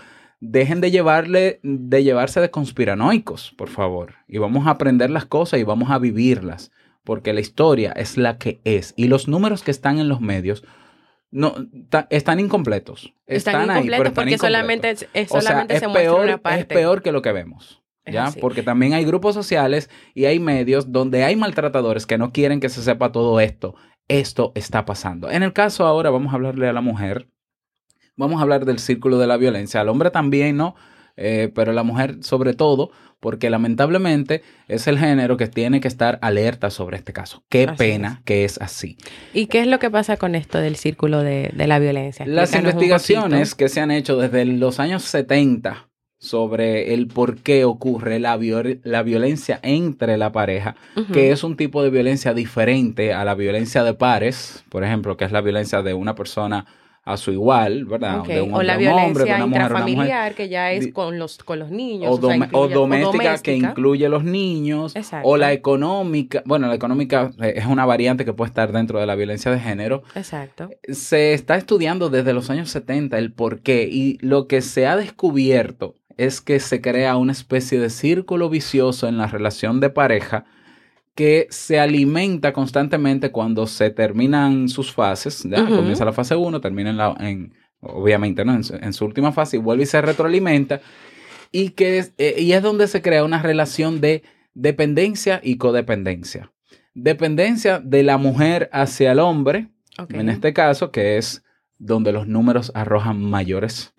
Dejen 0.40 0.80
de 0.80 0.90
llevarle, 0.90 1.58
de 1.62 2.04
llevarse 2.04 2.40
de 2.40 2.50
conspiranoicos, 2.50 3.52
por 3.56 3.68
favor. 3.68 4.14
Y 4.28 4.38
vamos 4.38 4.66
a 4.66 4.70
aprender 4.70 5.10
las 5.10 5.24
cosas 5.24 5.58
y 5.58 5.64
vamos 5.64 5.90
a 5.90 5.98
vivirlas. 5.98 6.70
Porque 7.04 7.32
la 7.32 7.40
historia 7.40 7.92
es 7.92 8.16
la 8.18 8.38
que 8.38 8.60
es. 8.64 8.92
Y 8.96 9.08
los 9.08 9.28
números 9.28 9.62
que 9.62 9.70
están 9.70 9.98
en 9.98 10.08
los 10.08 10.20
medios 10.20 10.62
no, 11.30 11.54
ta- 11.88 12.06
están 12.10 12.40
incompletos. 12.40 13.12
Están, 13.26 13.62
incompletos 13.62 13.84
pero 13.98 14.08
están 14.08 14.14
porque 14.14 14.30
incompletos. 14.34 14.40
solamente, 14.40 14.90
es- 14.90 15.08
es- 15.12 15.30
O 15.30 15.40
sea, 15.40 15.42
solamente 15.42 15.74
es 15.74 15.80
se 15.80 15.88
muestra 15.88 16.12
peor, 16.12 16.24
una 16.26 16.38
parte. 16.38 16.60
es 16.60 16.66
peor 16.66 17.02
que 17.02 17.12
lo 17.12 17.22
que 17.22 17.32
vemos. 17.32 17.82
¿ya? 18.10 18.32
Porque 18.40 18.62
también 18.62 18.94
hay 18.94 19.04
grupos 19.04 19.34
sociales 19.34 19.90
y 20.14 20.24
hay 20.24 20.40
medios 20.40 20.92
donde 20.92 21.24
hay 21.24 21.36
maltratadores 21.36 22.06
que 22.06 22.16
no 22.16 22.32
quieren 22.32 22.58
que 22.58 22.70
se 22.70 22.82
sepa 22.82 23.12
todo 23.12 23.38
esto. 23.38 23.74
Esto 24.08 24.52
está 24.54 24.86
pasando. 24.86 25.30
En 25.30 25.42
el 25.42 25.52
caso 25.52 25.84
ahora 25.86 26.08
vamos 26.08 26.32
a 26.32 26.36
hablarle 26.36 26.66
a 26.68 26.72
la 26.72 26.80
mujer. 26.80 27.28
Vamos 28.16 28.38
a 28.40 28.42
hablar 28.44 28.64
del 28.64 28.78
círculo 28.78 29.18
de 29.18 29.26
la 29.26 29.36
violencia. 29.36 29.82
Al 29.82 29.90
hombre 29.90 30.10
también, 30.10 30.56
¿no? 30.56 30.74
Eh, 31.18 31.52
pero 31.54 31.72
la 31.74 31.82
mujer 31.82 32.16
sobre 32.22 32.54
todo, 32.54 32.90
porque 33.20 33.50
lamentablemente 33.50 34.42
es 34.68 34.86
el 34.86 34.98
género 34.98 35.36
que 35.36 35.46
tiene 35.48 35.80
que 35.80 35.88
estar 35.88 36.18
alerta 36.22 36.70
sobre 36.70 36.96
este 36.98 37.12
caso. 37.12 37.44
Qué 37.48 37.64
Así 37.64 37.76
pena 37.78 38.22
que 38.24 38.44
es 38.44 38.60
así. 38.60 38.96
¿Y 39.34 39.46
qué 39.46 39.60
es 39.60 39.66
lo 39.66 39.78
que 39.78 39.90
pasa 39.90 40.16
con 40.16 40.34
esto 40.34 40.58
del 40.58 40.76
círculo 40.76 41.22
de, 41.22 41.50
de 41.54 41.66
la 41.66 41.78
violencia? 41.78 42.26
Las 42.26 42.50
Explícanos 42.54 42.74
investigaciones 42.82 43.54
que 43.54 43.68
se 43.68 43.80
han 43.80 43.90
hecho 43.90 44.16
desde 44.16 44.44
los 44.44 44.78
años 44.80 45.02
70 45.04 45.88
sobre 46.20 46.94
el 46.94 47.06
por 47.06 47.36
qué 47.38 47.64
ocurre 47.64 48.18
la, 48.18 48.36
viol- 48.36 48.80
la 48.82 49.02
violencia 49.04 49.60
entre 49.62 50.16
la 50.16 50.32
pareja, 50.32 50.74
que 51.12 51.30
es 51.30 51.44
un 51.44 51.56
tipo 51.56 51.82
de 51.84 51.90
violencia 51.90 52.34
diferente 52.34 53.12
a 53.14 53.24
la 53.24 53.36
violencia 53.36 53.84
de 53.84 53.94
pares, 53.94 54.64
por 54.68 54.82
ejemplo, 54.82 55.16
que 55.16 55.24
es 55.24 55.30
la 55.32 55.40
violencia 55.42 55.82
de 55.82 55.94
una 55.94 56.16
persona 56.16 56.66
a 57.12 57.16
su 57.16 57.32
igual, 57.32 57.84
¿verdad? 57.84 58.22
De 58.24 58.42
un 58.42 58.54
o 58.54 58.62
la 58.62 58.74
a 58.74 58.78
un 58.78 58.86
hombre, 58.88 59.24
de 59.24 59.24
violencia 59.24 59.36
una 59.36 59.46
mujer 59.46 59.62
a 59.62 59.66
una 59.66 59.78
mujer. 59.78 59.90
intrafamiliar, 59.92 60.34
que 60.34 60.48
ya 60.48 60.72
es 60.72 60.92
con 60.92 61.18
los, 61.18 61.38
con 61.38 61.58
los 61.58 61.70
niños. 61.70 62.10
O, 62.10 62.14
o 62.14 62.16
sea, 62.20 62.36
dome- 62.36 62.48
o 62.52 62.66
incluye- 62.66 62.74
doméstica 62.74 63.38
que 63.38 63.56
incluye 63.56 64.08
los 64.08 64.24
niños, 64.24 64.94
Exacto. 64.96 65.28
o 65.28 65.36
la 65.36 65.52
económica, 65.52 66.42
bueno, 66.44 66.66
la 66.68 66.74
económica 66.74 67.30
eh, 67.40 67.54
es 67.56 67.66
una 67.66 67.86
variante 67.86 68.24
que 68.24 68.32
puede 68.32 68.48
estar 68.48 68.72
dentro 68.72 69.00
de 69.00 69.06
la 69.06 69.14
violencia 69.14 69.50
de 69.50 69.58
género, 69.58 70.02
Exacto. 70.14 70.70
se 70.90 71.32
está 71.32 71.56
estudiando 71.56 72.10
desde 72.10 72.32
los 72.32 72.50
años 72.50 72.70
70 72.70 73.18
el 73.18 73.32
por 73.32 73.60
qué 73.60 73.88
y 73.90 74.18
lo 74.20 74.46
que 74.46 74.60
se 74.62 74.86
ha 74.86 74.96
descubierto 74.96 75.96
es 76.16 76.40
que 76.40 76.58
se 76.60 76.80
crea 76.80 77.16
una 77.16 77.32
especie 77.32 77.78
de 77.78 77.90
círculo 77.90 78.48
vicioso 78.50 79.06
en 79.08 79.18
la 79.18 79.26
relación 79.28 79.80
de 79.80 79.90
pareja 79.90 80.44
que 81.18 81.48
se 81.50 81.80
alimenta 81.80 82.52
constantemente 82.52 83.32
cuando 83.32 83.66
se 83.66 83.90
terminan 83.90 84.68
sus 84.68 84.92
fases. 84.92 85.42
Ya 85.50 85.66
comienza 85.66 86.04
la 86.04 86.12
fase 86.12 86.36
1, 86.36 86.60
termina 86.60 86.90
en, 86.90 86.96
la, 86.96 87.16
en 87.18 87.54
obviamente, 87.80 88.44
¿no? 88.44 88.54
En 88.54 88.62
su, 88.62 88.76
en 88.76 88.92
su 88.92 89.04
última 89.04 89.32
fase 89.32 89.56
y 89.56 89.58
vuelve 89.58 89.82
y 89.82 89.86
se 89.86 90.00
retroalimenta. 90.00 90.80
Y, 91.50 91.70
que 91.70 91.98
es, 91.98 92.14
eh, 92.18 92.36
y 92.38 92.52
es 92.52 92.62
donde 92.62 92.86
se 92.86 93.02
crea 93.02 93.24
una 93.24 93.42
relación 93.42 94.00
de 94.00 94.22
dependencia 94.54 95.40
y 95.42 95.56
codependencia. 95.56 96.52
Dependencia 96.94 97.80
de 97.80 98.04
la 98.04 98.16
mujer 98.16 98.70
hacia 98.72 99.10
el 99.10 99.18
hombre, 99.18 99.72
en 100.10 100.28
este 100.28 100.52
caso, 100.52 100.92
que 100.92 101.16
es 101.16 101.42
donde 101.78 102.12
los 102.12 102.28
números 102.28 102.70
arrojan 102.76 103.20
mayores 103.24 103.92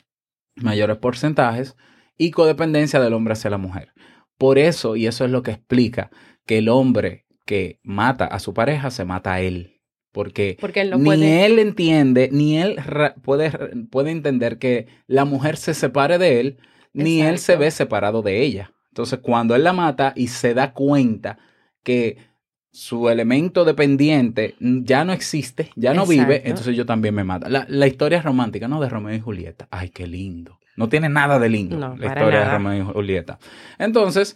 mayores 0.56 0.96
porcentajes, 0.96 1.76
y 2.18 2.32
codependencia 2.32 3.02
del 3.02 3.14
hombre 3.14 3.34
hacia 3.34 3.50
la 3.50 3.58
mujer. 3.58 3.94
Por 4.38 4.58
eso, 4.58 4.96
y 4.96 5.06
eso 5.06 5.26
es 5.26 5.32
lo 5.32 5.44
que 5.44 5.52
explica 5.52 6.12
que 6.50 6.58
el 6.58 6.70
hombre 6.70 7.28
que 7.46 7.80
mata 7.84 8.26
a 8.26 8.40
su 8.40 8.56
pareja 8.56 8.90
se 8.90 9.06
mata 9.06 9.34
a 9.34 9.40
él. 9.40 9.82
Porque, 10.12 10.58
ni 10.98 11.44
él 11.44 11.60
entiende, 11.60 12.30
ni 12.32 12.58
él 12.58 12.78
puede, 13.22 13.52
puede 13.92 14.10
entender 14.10 14.58
que 14.58 14.88
la 15.06 15.26
mujer 15.26 15.58
se 15.58 15.76
separe 15.76 16.18
de 16.18 16.40
él, 16.40 16.58
ni 16.92 17.22
él 17.22 17.38
se 17.38 17.56
ve 17.56 17.70
separado 17.70 18.24
de 18.24 18.42
ella. 18.42 18.74
Entonces, 18.88 19.20
cuando 19.22 19.56
él 19.56 19.64
la 19.64 19.74
mata 19.74 20.14
y 20.16 20.30
se 20.30 20.56
da 20.56 20.74
cuenta 20.74 21.38
que 21.84 22.18
su 22.72 23.10
elemento 23.10 23.64
dependiente 23.64 24.56
ya 24.60 25.06
no 25.06 25.14
existe, 25.14 25.70
ya 25.76 25.94
no 25.94 26.08
vive, 26.08 26.42
entonces 26.46 26.76
yo 26.76 26.88
también 26.88 27.14
me 27.14 27.24
mato. 27.24 27.48
La, 27.48 27.86
historia 27.86 28.24
romántica, 28.24 28.68
¿no? 28.68 28.82
De 28.82 28.90
Romeo 28.90 29.14
y 29.14 29.20
Julieta. 29.20 29.68
Ay, 29.70 29.92
qué 29.92 30.08
lindo. 30.08 30.58
No 30.78 30.90
tiene 30.90 31.10
nada 31.10 31.38
de 31.38 31.50
lindo 31.50 31.78
la 31.78 32.08
historia 32.08 32.40
de 32.40 32.46
Romeo 32.46 32.90
y 32.90 32.92
Julieta. 32.92 33.38
Entonces, 33.78 34.36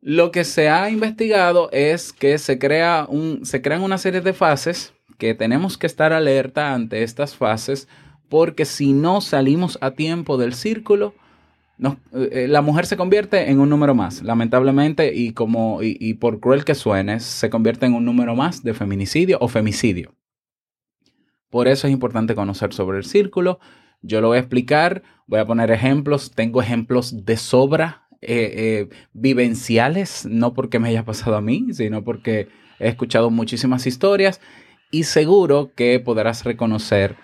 lo 0.00 0.30
que 0.30 0.44
se 0.44 0.68
ha 0.68 0.88
investigado 0.90 1.70
es 1.72 2.12
que 2.12 2.38
se, 2.38 2.58
crea 2.58 3.06
un, 3.08 3.44
se 3.44 3.60
crean 3.60 3.82
una 3.82 3.98
serie 3.98 4.20
de 4.20 4.32
fases 4.32 4.94
que 5.18 5.34
tenemos 5.34 5.76
que 5.76 5.86
estar 5.86 6.12
alerta 6.12 6.72
ante 6.72 7.02
estas 7.02 7.36
fases 7.36 7.88
porque 8.28 8.64
si 8.64 8.92
no 8.92 9.20
salimos 9.20 9.76
a 9.80 9.90
tiempo 9.90 10.38
del 10.38 10.54
círculo, 10.54 11.14
eh, 12.12 12.46
la 12.48 12.62
mujer 12.62 12.86
se 12.86 12.96
convierte 12.96 13.50
en 13.50 13.58
un 13.58 13.68
número 13.68 13.94
más, 13.94 14.22
lamentablemente, 14.22 15.12
y, 15.14 15.32
como, 15.32 15.80
y, 15.82 16.14
por 16.14 16.38
cruel 16.38 16.64
que 16.64 16.74
suene, 16.76 17.20
se 17.20 17.50
convierte 17.50 17.86
en 17.86 17.94
un 17.94 18.04
número 18.04 18.36
más 18.36 18.62
de 18.62 18.72
feminicidio 18.72 19.38
o 19.40 19.48
femicidio. 19.48 20.14
Por 21.48 21.66
eso 21.66 21.88
es 21.88 21.92
importante 21.92 22.36
conocer 22.36 22.72
sobre 22.72 22.98
el 22.98 23.04
círculo. 23.04 23.58
Yo 24.00 24.20
lo 24.20 24.28
voy 24.28 24.36
a 24.36 24.40
explicar, 24.40 25.02
voy 25.26 25.40
a 25.40 25.46
poner 25.46 25.72
ejemplos, 25.72 26.30
tengo 26.30 26.62
ejemplos 26.62 27.24
de 27.24 27.36
sobra 27.36 27.99
eh, 28.22 28.52
eh, 28.54 28.88
vivenciales, 29.12 30.26
no 30.26 30.52
porque 30.52 30.78
me 30.78 30.88
haya 30.88 31.04
pasado 31.04 31.36
a 31.36 31.40
mí, 31.40 31.68
sino 31.72 32.04
porque 32.04 32.48
he 32.78 32.88
escuchado 32.88 33.30
muchísimas 33.30 33.86
historias 33.86 34.40
y 34.90 35.04
seguro 35.04 35.72
que 35.74 36.00
podrás 36.00 36.44
reconocer 36.44 37.16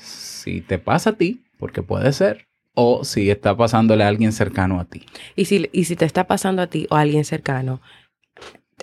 si 0.00 0.60
te 0.60 0.78
pasa 0.78 1.10
a 1.10 1.16
ti, 1.16 1.44
porque 1.58 1.82
puede 1.82 2.12
ser, 2.12 2.46
o 2.74 3.04
si 3.04 3.30
está 3.30 3.56
pasándole 3.56 4.04
a 4.04 4.08
alguien 4.08 4.32
cercano 4.32 4.80
a 4.80 4.84
ti. 4.84 5.06
Y 5.34 5.46
si, 5.46 5.68
y 5.72 5.84
si 5.84 5.96
te 5.96 6.04
está 6.04 6.26
pasando 6.26 6.62
a 6.62 6.66
ti 6.68 6.86
o 6.90 6.96
a 6.96 7.00
alguien 7.00 7.24
cercano, 7.24 7.80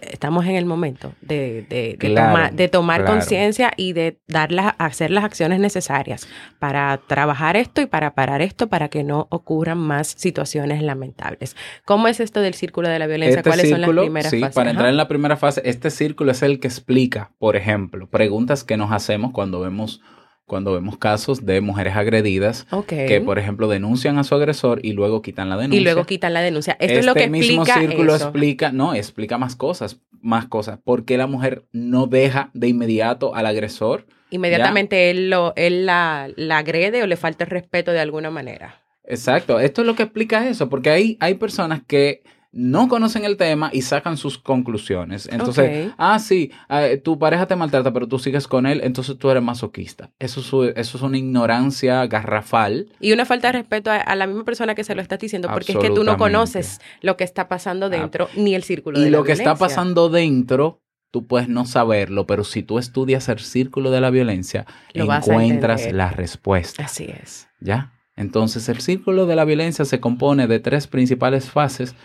estamos 0.01 0.45
en 0.45 0.55
el 0.55 0.65
momento 0.65 1.13
de, 1.21 1.65
de, 1.69 2.67
tomar 2.69 3.05
conciencia 3.05 3.71
y 3.77 3.93
de 3.93 4.19
dar 4.27 4.49
hacer 4.77 5.11
las 5.11 5.23
acciones 5.23 5.59
necesarias 5.59 6.27
para 6.59 6.99
trabajar 7.07 7.57
esto 7.57 7.81
y 7.81 7.85
para 7.85 8.13
parar 8.13 8.41
esto 8.41 8.67
para 8.67 8.89
que 8.89 9.03
no 9.03 9.27
ocurran 9.29 9.77
más 9.77 10.07
situaciones 10.07 10.81
lamentables. 10.81 11.55
¿Cómo 11.85 12.07
es 12.07 12.19
esto 12.19 12.41
del 12.41 12.53
círculo 12.53 12.89
de 12.89 12.99
la 12.99 13.07
violencia? 13.07 13.39
Este 13.39 13.49
¿Cuáles 13.49 13.69
son 13.69 13.81
las 13.81 13.89
primeras 13.89 14.31
sí, 14.31 14.41
Para 14.53 14.71
entrar 14.71 14.89
en 14.89 14.97
la 14.97 15.07
primera 15.07 15.37
fase, 15.37 15.61
este 15.65 15.89
círculo 15.89 16.31
es 16.31 16.41
el 16.41 16.59
que 16.59 16.67
explica, 16.67 17.31
por 17.39 17.55
ejemplo, 17.55 18.07
preguntas 18.07 18.63
que 18.63 18.77
nos 18.77 18.91
hacemos 18.91 19.31
cuando 19.31 19.59
vemos 19.59 20.01
cuando 20.45 20.73
vemos 20.73 20.97
casos 20.97 21.45
de 21.45 21.59
mujeres 21.61 21.95
agredidas 21.95 22.67
que, 22.87 23.21
por 23.21 23.39
ejemplo, 23.39 23.67
denuncian 23.67 24.17
a 24.17 24.23
su 24.23 24.35
agresor 24.35 24.79
y 24.83 24.93
luego 24.93 25.21
quitan 25.21 25.49
la 25.49 25.57
denuncia. 25.57 25.79
Y 25.79 25.83
luego 25.83 26.05
quitan 26.05 26.33
la 26.33 26.41
denuncia. 26.41 26.77
Esto 26.79 26.99
es 26.99 27.05
lo 27.05 27.11
este 27.11 27.23
que 27.23 27.29
mismo 27.29 27.65
círculo 27.65 28.15
explica, 28.15 28.71
no, 28.71 28.93
explica 28.93 29.37
más 29.37 29.55
cosas, 29.55 30.01
más 30.21 30.45
cosas. 30.45 30.79
¿Por 30.83 31.05
qué 31.05 31.17
la 31.17 31.27
mujer 31.27 31.65
no 31.71 32.07
deja 32.07 32.51
de 32.53 32.67
inmediato 32.67 33.35
al 33.35 33.47
agresor? 33.47 34.05
Inmediatamente 34.29 35.09
él, 35.09 35.29
lo, 35.29 35.53
él 35.55 35.85
la, 35.85 36.29
la 36.35 36.59
agrede 36.59 37.01
o 37.01 37.07
le 37.07 37.15
falta 37.15 37.45
el 37.45 37.49
respeto 37.49 37.91
de 37.91 37.99
alguna 37.99 38.29
manera. 38.29 38.81
Exacto, 39.07 39.59
esto 39.59 39.81
es 39.81 39.87
lo 39.87 39.95
que 39.95 40.03
explica 40.03 40.47
eso, 40.47 40.69
porque 40.69 40.89
hay, 40.89 41.17
hay 41.19 41.35
personas 41.35 41.81
que 41.85 42.23
no 42.55 42.87
conocen 42.87 43.25
el 43.25 43.35
tema 43.35 43.69
y 43.73 43.81
sacan 43.81 44.15
sus 44.15 44.37
conclusiones. 44.37 45.27
Entonces, 45.29 45.91
ah, 45.97 46.17
sí, 46.19 46.51
eh, 46.69 47.01
tu 47.03 47.19
pareja 47.19 47.47
te 47.47 47.55
maltrata, 47.57 47.91
pero 47.91 48.07
tú 48.07 48.17
sigues 48.17 48.47
con 48.47 48.65
él, 48.65 48.79
entonces 48.81 49.17
tú 49.17 49.29
eres 49.29 49.43
masoquista. 49.43 50.11
Eso 50.19 50.39
es, 50.63 50.77
eso 50.77 50.97
es 50.97 51.03
una 51.03 51.17
ignorancia 51.17 52.07
garrafal. 52.07 52.87
Y 53.01 53.11
una 53.11 53.25
falta 53.25 53.49
de 53.49 53.59
respeto 53.59 53.91
a, 53.91 54.15
la 54.15 54.25
misma 54.25 54.45
persona 54.45 54.73
que 54.73 54.85
se 54.85 54.95
lo 54.95 55.01
está 55.01 55.17
diciendo, 55.17 55.49
porque 55.51 55.73
es 55.73 55.79
que 55.79 55.89
tú 55.89 56.05
no 56.05 56.17
conoces 56.17 56.79
lo 57.01 57.17
que 57.17 57.25
está 57.25 57.49
pasando 57.49 57.89
dentro, 57.89 58.29
ni 58.37 58.55
el 58.55 58.63
círculo 58.63 58.99
de 58.99 59.07
y 59.07 59.09
la 59.11 59.17
Y 59.17 59.19
lo 59.19 59.25
que 59.25 59.33
está 59.33 59.55
pasando 59.55 60.07
dentro, 60.07 60.81
tú 61.11 61.27
puedes 61.27 61.49
no 61.49 61.65
saberlo, 61.65 62.25
pero 62.25 62.45
si 62.45 62.63
tú 62.63 62.79
estudias 62.79 63.27
el 63.27 63.39
círculo 63.39 63.91
de 63.91 63.99
la 63.99 64.11
violencia, 64.11 64.65
encuentras 64.93 65.91
la 65.91 66.09
respuesta. 66.09 66.85
Así 66.85 67.03
es. 67.21 67.49
¿Ya? 67.59 67.91
Entonces, 68.15 68.69
el 68.69 68.79
círculo 68.79 69.25
de 69.25 69.35
la 69.35 69.43
violencia 69.43 69.83
se 69.83 69.99
compone 69.99 70.47
de 70.47 70.59
tres 70.59 70.87
principales 70.87 71.49
fases 71.49 71.95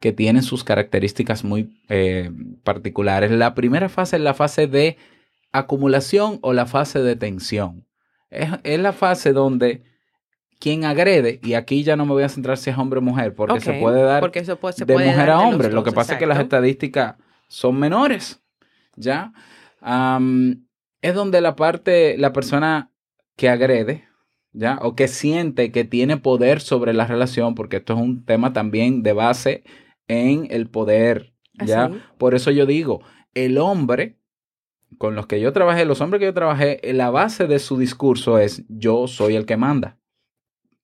que 0.00 0.12
tienen 0.12 0.42
sus 0.42 0.64
características 0.64 1.44
muy 1.44 1.80
eh, 1.88 2.30
particulares. 2.62 3.30
La 3.30 3.54
primera 3.54 3.88
fase 3.88 4.16
es 4.16 4.22
la 4.22 4.34
fase 4.34 4.66
de 4.66 4.96
acumulación 5.52 6.38
o 6.42 6.52
la 6.52 6.66
fase 6.66 7.00
de 7.00 7.16
tensión. 7.16 7.86
Es, 8.30 8.78
la 8.78 8.92
fase 8.92 9.32
donde 9.32 9.82
quien 10.60 10.84
agrede, 10.84 11.40
y 11.42 11.54
aquí 11.54 11.82
ya 11.82 11.96
no 11.96 12.04
me 12.04 12.12
voy 12.12 12.24
a 12.24 12.28
centrar 12.28 12.58
si 12.58 12.70
es 12.70 12.76
hombre 12.76 12.98
o 12.98 13.02
mujer, 13.02 13.34
porque 13.34 13.60
se 13.60 13.74
puede 13.74 14.02
dar 14.02 14.30
de 14.30 14.98
mujer 14.98 15.30
a 15.30 15.40
hombre. 15.40 15.72
Lo 15.72 15.84
que 15.84 15.92
pasa 15.92 16.14
es 16.14 16.18
que 16.18 16.26
las 16.26 16.38
estadísticas 16.38 17.16
son 17.48 17.78
menores, 17.78 18.42
¿ya? 18.96 19.32
es 21.00 21.14
donde 21.14 21.40
la 21.40 21.54
parte, 21.54 22.18
la 22.18 22.32
persona 22.32 22.90
que 23.36 23.48
agrede, 23.48 24.08
¿ya? 24.52 24.80
O 24.82 24.96
que 24.96 25.06
siente 25.06 25.70
que 25.70 25.84
tiene 25.84 26.16
poder 26.16 26.60
sobre 26.60 26.92
la 26.92 27.06
relación, 27.06 27.54
porque 27.54 27.76
esto 27.76 27.94
es 27.94 28.00
un 28.00 28.24
tema 28.24 28.52
también 28.52 29.04
de 29.04 29.12
base 29.12 29.62
en 30.08 30.48
el 30.50 30.68
poder. 30.68 31.32
¿ya? 31.64 31.90
Por 32.18 32.34
eso 32.34 32.50
yo 32.50 32.66
digo, 32.66 33.02
el 33.34 33.58
hombre 33.58 34.18
con 34.96 35.14
los 35.14 35.26
que 35.26 35.40
yo 35.40 35.52
trabajé, 35.52 35.84
los 35.84 36.00
hombres 36.00 36.20
que 36.20 36.26
yo 36.26 36.34
trabajé, 36.34 36.80
la 36.92 37.10
base 37.10 37.46
de 37.46 37.58
su 37.58 37.78
discurso 37.78 38.38
es 38.38 38.64
yo 38.68 39.06
soy 39.06 39.36
el 39.36 39.46
que 39.46 39.56
manda. 39.56 39.98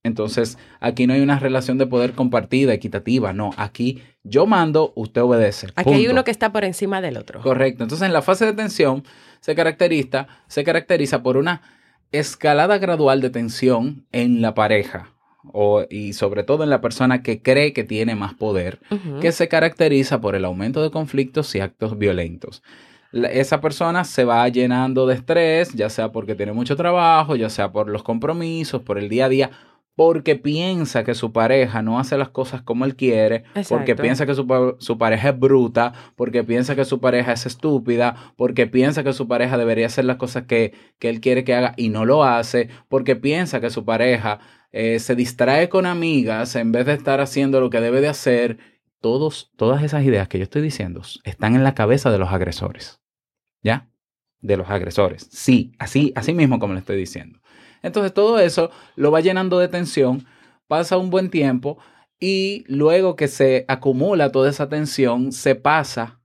Entonces, 0.03 0.59
aquí 0.81 1.07
no 1.07 1.15
hay 1.15 1.23
una 1.23 1.39
relación 1.39 1.79
de 1.79 1.87
poder 1.87 2.13
compartida, 2.13 2.75
equitativa, 2.75 3.33
no, 3.33 3.53
aquí 3.57 4.03
yo 4.23 4.45
mando, 4.45 4.93
usted 4.97 5.23
obedece. 5.23 5.69
Aquí 5.77 5.95
hay 5.95 6.09
uno 6.09 6.25
que 6.25 6.31
está 6.31 6.53
por 6.53 6.65
encima 6.65 7.01
del 7.01 7.17
otro. 7.17 7.41
Correcto. 7.41 7.85
Entonces, 7.85 8.07
en 8.07 8.13
la 8.13 8.21
fase 8.21 8.45
de 8.45 8.53
tensión 8.53 9.03
se 9.41 9.55
caracteriza, 9.55 10.29
se 10.47 10.63
caracteriza 10.63 11.23
por 11.23 11.39
una 11.39 11.63
escalada 12.13 12.77
gradual 12.77 13.23
de 13.23 13.31
tensión 13.31 14.07
en 14.13 14.43
la 14.43 14.55
pareja 14.55 15.14
y 15.91 16.13
sobre 16.15 16.43
todo 16.43 16.65
en 16.65 16.71
la 16.71 16.81
persona 16.81 17.23
que 17.23 17.43
cree 17.43 17.73
que 17.73 17.85
tiene 17.85 18.15
más 18.15 18.35
poder, 18.35 18.81
que 19.21 19.33
se 19.33 19.49
caracteriza 19.49 20.21
por 20.21 20.35
el 20.35 20.45
aumento 20.45 20.83
de 20.83 20.91
conflictos 20.91 21.55
y 21.55 21.61
actos 21.61 21.99
violentos. 21.99 22.63
esa 23.13 23.61
persona 23.61 24.05
se 24.05 24.25
va 24.25 24.49
llenando 24.49 25.07
de 25.07 25.15
estrés, 25.15 25.73
ya 25.75 25.89
sea 25.89 26.11
porque 26.11 26.35
tiene 26.35 26.53
mucho 26.53 26.77
trabajo, 26.77 27.37
ya 27.37 27.49
sea 27.49 27.71
por 27.71 27.89
los 27.89 28.03
compromisos, 28.03 28.83
por 28.83 28.99
el 28.99 29.09
día 29.09 29.27
a 29.27 29.29
día, 29.29 29.51
porque 29.97 30.35
piensa 30.35 31.05
que 31.05 31.15
su 31.15 31.33
pareja 31.33 31.83
no 31.83 32.01
hace 32.01 32.19
las 32.19 32.29
cosas 32.31 32.63
como 32.63 32.85
él 32.85 32.97
quiere, 32.97 33.45
porque 33.69 33.95
piensa 33.95 34.27
que 34.27 34.35
su, 34.35 34.77
su, 34.79 34.99
pareja 34.99 35.29
es 35.29 35.39
bruta, 35.39 35.93
porque 36.17 36.43
piensa 36.43 36.75
que 36.75 36.85
su 36.85 37.01
pareja 37.01 37.33
es 37.33 37.47
estúpida, 37.47 38.33
porque 38.37 38.67
piensa 38.67 39.05
que 39.05 39.13
su 39.13 39.29
pareja 39.29 39.57
debería 39.57 39.87
hacer 39.87 40.05
las 40.05 40.17
cosas 40.17 40.45
que, 40.45 40.75
que 40.99 41.09
él 41.09 41.21
quiere 41.21 41.45
que 41.45 41.55
haga 41.55 41.75
y 41.77 41.91
no 41.91 42.05
lo 42.05 42.25
hace, 42.25 42.69
porque 42.89 43.15
piensa 43.15 43.61
que 43.61 43.71
su 43.71 43.85
pareja 43.85 44.41
eh, 44.77 44.99
se 44.99 45.15
distrae 45.15 45.69
con 45.69 45.87
amigas 45.87 46.57
en 46.57 46.73
vez 46.73 46.85
de 46.87 46.95
estar 46.95 47.21
haciendo 47.21 47.61
lo 47.61 47.71
que 47.71 47.81
debe 47.81 48.01
de 48.01 48.09
hacer. 48.09 48.59
Todos, 49.01 49.53
todas 49.57 49.85
esas 49.85 50.03
ideas 50.03 50.27
que 50.27 50.39
yo 50.39 50.43
estoy 50.43 50.63
diciendo 50.63 51.01
están 51.23 51.55
en 51.55 51.63
la 51.63 51.75
cabeza 51.75 52.11
de 52.11 52.19
los 52.19 52.33
agresores. 52.33 53.01
¿Ya? 53.63 53.89
De 54.41 54.57
los 54.57 54.69
agresores. 54.69 55.29
Sí, 55.31 55.73
así, 55.79 56.13
así 56.17 56.35
mismo 56.35 56.59
como 56.59 56.75
le 56.75 56.81
estoy 56.81 56.97
diciendo. 56.97 57.39
Entonces 57.83 58.13
todo 58.13 58.41
eso 58.41 58.73
lo 58.97 59.13
va 59.13 59.21
llenando 59.21 59.61
de 59.61 59.69
tensión, 59.69 60.27
pasa 60.67 60.99
un 60.99 61.09
buen 61.09 61.31
tiempo 61.31 61.79
y 62.19 62.65
luego 62.67 63.15
que 63.15 63.29
se 63.29 63.65
acumula 63.69 64.33
toda 64.33 64.51
esa 64.51 64.69
tensión, 64.69 65.31
se 65.31 65.55
pasa 65.55 66.21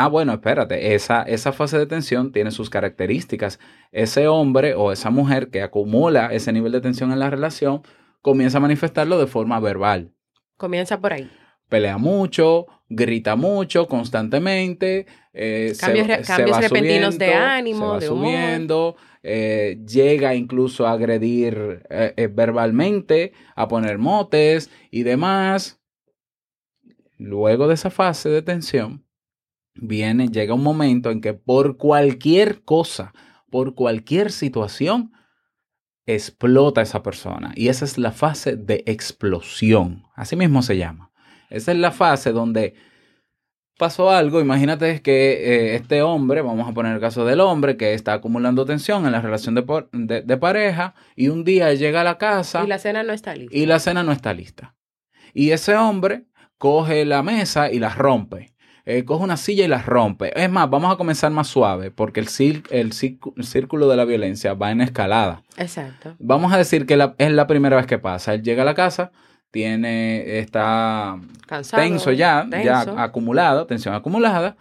Ah, 0.00 0.06
bueno, 0.06 0.32
espérate, 0.32 0.94
esa, 0.94 1.22
esa 1.22 1.52
fase 1.52 1.76
de 1.76 1.84
tensión 1.84 2.30
tiene 2.30 2.52
sus 2.52 2.70
características. 2.70 3.58
Ese 3.90 4.28
hombre 4.28 4.74
o 4.74 4.92
esa 4.92 5.10
mujer 5.10 5.50
que 5.50 5.60
acumula 5.60 6.32
ese 6.32 6.52
nivel 6.52 6.70
de 6.70 6.80
tensión 6.80 7.10
en 7.10 7.18
la 7.18 7.30
relación 7.30 7.82
comienza 8.22 8.58
a 8.58 8.60
manifestarlo 8.60 9.18
de 9.18 9.26
forma 9.26 9.58
verbal. 9.58 10.12
Comienza 10.56 11.00
por 11.00 11.14
ahí. 11.14 11.28
Pelea 11.68 11.98
mucho, 11.98 12.66
grita 12.88 13.34
mucho 13.34 13.88
constantemente, 13.88 15.06
eh, 15.32 15.72
cambios, 15.80 16.60
repentinos 16.60 17.18
de 17.18 17.34
ánimo, 17.34 17.98
de 17.98 18.08
humor. 18.08 18.94
Eh, 19.24 19.80
llega 19.84 20.36
incluso 20.36 20.86
a 20.86 20.92
agredir 20.92 21.84
eh, 21.90 22.30
verbalmente, 22.32 23.32
a 23.56 23.66
poner 23.66 23.98
motes 23.98 24.70
y 24.92 25.02
demás. 25.02 25.80
Luego 27.16 27.66
de 27.66 27.74
esa 27.74 27.90
fase 27.90 28.28
de 28.28 28.42
tensión, 28.42 29.07
viene, 29.80 30.28
llega 30.28 30.54
un 30.54 30.62
momento 30.62 31.10
en 31.10 31.20
que 31.20 31.34
por 31.34 31.76
cualquier 31.76 32.62
cosa, 32.62 33.12
por 33.50 33.74
cualquier 33.74 34.32
situación, 34.32 35.12
explota 36.06 36.80
esa 36.80 37.02
persona. 37.02 37.52
Y 37.54 37.68
esa 37.68 37.84
es 37.84 37.98
la 37.98 38.12
fase 38.12 38.56
de 38.56 38.82
explosión. 38.86 40.04
Así 40.14 40.36
mismo 40.36 40.62
se 40.62 40.76
llama. 40.76 41.10
Esa 41.50 41.72
es 41.72 41.78
la 41.78 41.92
fase 41.92 42.32
donde 42.32 42.74
pasó 43.78 44.10
algo. 44.10 44.40
Imagínate 44.40 45.00
que 45.02 45.32
eh, 45.32 45.74
este 45.76 46.02
hombre, 46.02 46.42
vamos 46.42 46.68
a 46.68 46.72
poner 46.72 46.94
el 46.94 47.00
caso 47.00 47.24
del 47.24 47.40
hombre, 47.40 47.76
que 47.76 47.94
está 47.94 48.14
acumulando 48.14 48.64
tensión 48.64 49.06
en 49.06 49.12
la 49.12 49.20
relación 49.20 49.54
de, 49.54 50.22
de, 50.22 50.36
pareja 50.36 50.94
y 51.14 51.28
un 51.28 51.44
día 51.44 51.72
llega 51.74 52.00
a 52.02 52.04
la 52.04 52.18
casa. 52.18 52.64
Y 52.64 52.66
la 52.66 52.78
cena 52.78 53.02
no 53.02 53.12
está 53.12 53.34
lista. 53.34 53.56
Y 53.56 53.66
la 53.66 53.78
cena 53.78 54.02
no 54.02 54.12
está 54.12 54.34
lista. 54.34 54.74
Y 55.34 55.50
ese 55.50 55.76
hombre 55.76 56.24
coge 56.58 57.04
la 57.04 57.22
mesa 57.22 57.70
y 57.70 57.78
la 57.78 57.90
rompe. 57.90 58.52
Eh, 58.90 59.04
coge 59.04 59.22
una 59.22 59.36
silla 59.36 59.66
y 59.66 59.68
la 59.68 59.82
rompe. 59.82 60.32
Es 60.34 60.50
más, 60.50 60.70
vamos 60.70 60.90
a 60.90 60.96
comenzar 60.96 61.30
más 61.30 61.46
suave, 61.46 61.90
porque 61.90 62.20
el, 62.20 62.28
el, 62.70 62.92
círculo 62.94 63.86
de 63.86 63.96
la 63.98 64.06
violencia 64.06 64.54
va 64.54 64.70
en 64.70 64.80
escalada. 64.80 65.42
Exacto. 65.58 66.16
Vamos 66.18 66.54
a 66.54 66.56
decir 66.56 66.86
que 66.86 66.94
es 67.18 67.30
la 67.30 67.46
primera 67.46 67.76
vez 67.76 67.84
que 67.84 67.98
pasa. 67.98 68.32
Él 68.32 68.42
llega 68.42 68.62
a 68.62 68.64
la 68.64 68.72
casa, 68.72 69.12
tiene, 69.50 70.38
está 70.38 71.20
tenso 71.76 72.12
ya, 72.12 72.48
ya 72.64 72.80
acumulado, 72.96 73.66
tensión 73.66 73.94
acumulada, 73.94 74.56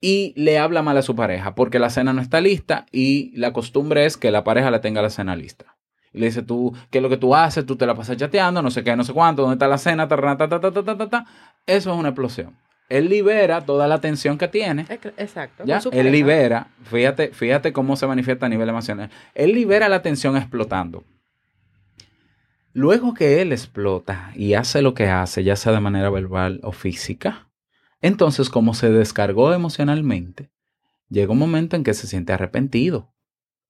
y 0.00 0.32
le 0.36 0.60
habla 0.60 0.82
mal 0.82 0.96
a 0.96 1.02
su 1.02 1.16
pareja, 1.16 1.56
porque 1.56 1.80
la 1.80 1.90
cena 1.90 2.12
no 2.12 2.22
está 2.22 2.40
lista 2.40 2.86
y 2.92 3.36
la 3.36 3.52
costumbre 3.52 4.04
es 4.04 4.16
que 4.16 4.30
la 4.30 4.44
pareja 4.44 4.70
le 4.70 4.78
tenga 4.78 5.02
la 5.02 5.10
cena 5.10 5.34
lista. 5.34 5.76
Y 6.12 6.20
le 6.20 6.26
dice, 6.26 6.44
tú, 6.44 6.76
¿qué 6.90 6.98
es 6.98 7.02
lo 7.02 7.08
que 7.08 7.16
tú 7.16 7.34
haces? 7.34 7.66
Tú 7.66 7.74
te 7.74 7.86
la 7.86 7.96
pasas 7.96 8.16
chateando, 8.16 8.62
no 8.62 8.70
sé 8.70 8.84
qué, 8.84 8.94
no 8.94 9.02
sé 9.02 9.12
cuánto, 9.12 9.42
¿dónde 9.42 9.54
está 9.54 9.66
la 9.66 9.78
cena? 9.78 10.06
Eso 11.66 11.92
es 11.92 11.98
una 11.98 12.10
explosión. 12.10 12.69
Él 12.90 13.08
libera 13.08 13.64
toda 13.64 13.86
la 13.86 14.00
tensión 14.00 14.36
que 14.36 14.48
tiene. 14.48 14.84
Exacto. 15.16 15.64
¿ya? 15.64 15.80
Él 15.92 16.10
libera, 16.10 16.66
fíjate, 16.82 17.28
fíjate 17.28 17.72
cómo 17.72 17.94
se 17.96 18.06
manifiesta 18.06 18.46
a 18.46 18.48
nivel 18.48 18.68
emocional. 18.68 19.10
Él 19.34 19.52
libera 19.52 19.88
la 19.88 20.02
tensión 20.02 20.36
explotando. 20.36 21.04
Luego 22.72 23.14
que 23.14 23.40
él 23.40 23.52
explota 23.52 24.32
y 24.34 24.54
hace 24.54 24.82
lo 24.82 24.94
que 24.94 25.06
hace, 25.06 25.44
ya 25.44 25.54
sea 25.54 25.72
de 25.72 25.80
manera 25.80 26.10
verbal 26.10 26.60
o 26.64 26.72
física, 26.72 27.48
entonces 28.00 28.50
como 28.50 28.74
se 28.74 28.90
descargó 28.90 29.54
emocionalmente, 29.54 30.50
llega 31.08 31.32
un 31.32 31.38
momento 31.38 31.76
en 31.76 31.84
que 31.84 31.94
se 31.94 32.08
siente 32.08 32.32
arrepentido. 32.32 33.12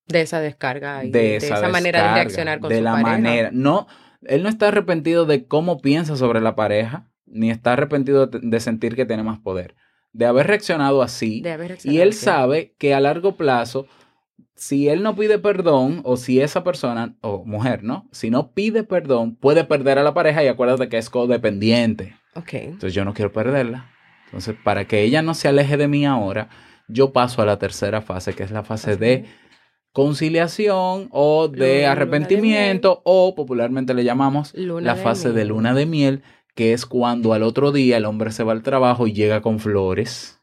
De 0.07 0.23
esa 0.23 0.41
descarga 0.41 1.05
y 1.05 1.11
de, 1.11 1.37
esa, 1.37 1.69
manera 1.69 2.09
de 2.09 2.15
reaccionar 2.15 2.59
con 2.59 2.71
de 2.71 2.81
la 2.81 2.97
manera. 2.97 3.51
No, 3.53 3.87
él 4.23 4.43
no 4.43 4.49
está 4.49 4.69
arrepentido 4.69 5.27
de 5.27 5.47
cómo 5.47 5.81
piensa 5.81 6.17
sobre 6.17 6.41
la 6.41 6.57
pareja, 6.57 7.10
ni 7.31 7.51
está 7.51 7.73
arrepentido 7.73 8.27
de, 8.27 8.61
sentir 8.61 8.97
que 8.97 9.07
tiene 9.07 9.23
más 9.23 9.39
poder. 9.39 9.75
De 10.13 10.27
haber 10.27 10.47
reaccionado 10.47 11.03
así. 11.03 11.43
y 11.85 11.99
él 11.99 12.13
sabe 12.13 12.75
que 12.79 12.95
a 12.95 13.01
largo 13.01 13.37
plazo, 13.37 13.87
si 14.55 14.89
él 14.89 15.03
no 15.03 15.15
pide 15.15 15.39
perdón, 15.39 16.01
o 16.05 16.17
si 16.17 16.41
esa 16.41 16.65
persona, 16.65 17.17
o 17.21 17.45
mujer, 17.45 17.85
¿no? 17.85 18.09
Si 18.11 18.31
no 18.31 18.53
pide 18.53 18.83
perdón, 18.83 19.37
puede 19.37 19.65
perder 19.65 19.99
a 19.99 20.03
la 20.03 20.15
pareja 20.15 20.43
y 20.43 20.49
acuérdate 20.49 20.89
que 20.89 20.99
es 20.99 21.09
codependiente. 21.11 22.17
Ok. 22.35 22.55
Entonces 22.55 22.95
yo 22.95 23.05
no 23.05 23.15
quiero 23.15 23.33
perderla. 23.33 23.91
Entonces, 24.27 24.57
para 24.63 24.87
que 24.87 25.03
ella 25.03 25.23
no 25.23 25.35
se 25.35 25.49
aleje 25.49 25.77
de 25.77 25.89
mí 25.89 26.07
ahora, 26.07 26.49
yo 26.89 27.13
paso 27.13 27.43
a 27.43 27.47
la 27.47 27.59
tercera 27.59 28.01
fase, 28.01 28.35
que 28.35 28.43
es 28.43 28.51
la 28.51 28.63
fase 28.63 28.97
de 28.97 29.25
conciliación 29.93 31.09
o 31.11 31.49
de 31.49 31.87
arrepentimiento 31.87 33.03
o 33.05 33.35
popularmente 33.35 33.93
le 33.93 34.05
llamamos 34.05 34.55
la 34.55 34.95
fase 34.95 35.33
de 35.33 35.45
luna 35.45 35.75
de 35.75 35.87
miel, 35.87 36.23
que 36.55 36.73
es 36.73 36.87
cuando 36.87 37.33
al 37.33 37.43
otro 37.43 37.73
día 37.73 37.97
el 37.97 38.05
hombre 38.05 38.33
se 38.33 38.45
va 38.45 38.53
al 38.53 38.63
trabajo 38.63 39.07
y 39.07 39.13
llega 39.13 39.41
con 39.41 39.59
flores, 39.59 40.41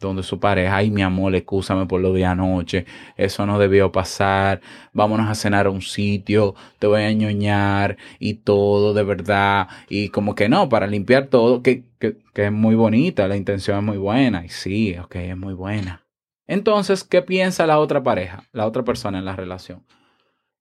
donde 0.00 0.22
su 0.22 0.40
pareja, 0.40 0.76
ay 0.76 0.90
mi 0.90 1.02
amor, 1.02 1.34
excúsame 1.34 1.86
por 1.86 2.00
lo 2.00 2.12
de 2.12 2.24
anoche, 2.24 2.86
eso 3.16 3.46
no 3.46 3.58
debió 3.58 3.92
pasar, 3.92 4.60
vámonos 4.92 5.28
a 5.28 5.34
cenar 5.34 5.66
a 5.66 5.70
un 5.70 5.82
sitio, 5.82 6.54
te 6.78 6.86
voy 6.86 7.02
a 7.02 7.12
ñoñar 7.12 7.96
y 8.18 8.34
todo 8.34 8.94
de 8.94 9.02
verdad, 9.02 9.68
y 9.88 10.10
como 10.10 10.34
que 10.34 10.48
no, 10.48 10.68
para 10.68 10.86
limpiar 10.86 11.28
todo, 11.28 11.62
que, 11.62 11.84
que, 11.98 12.18
que 12.34 12.46
es 12.46 12.52
muy 12.52 12.74
bonita, 12.74 13.28
la 13.28 13.36
intención 13.36 13.78
es 13.78 13.84
muy 13.84 13.98
buena, 13.98 14.44
y 14.44 14.48
sí, 14.48 14.96
ok, 14.98 15.16
es 15.16 15.36
muy 15.36 15.54
buena 15.54 16.04
entonces, 16.46 17.04
¿qué 17.04 17.22
piensa 17.22 17.66
la 17.66 17.78
otra 17.78 18.02
pareja, 18.02 18.44
la 18.52 18.66
otra 18.66 18.84
persona 18.84 19.18
en 19.18 19.24
la 19.24 19.36
relación? 19.36 19.84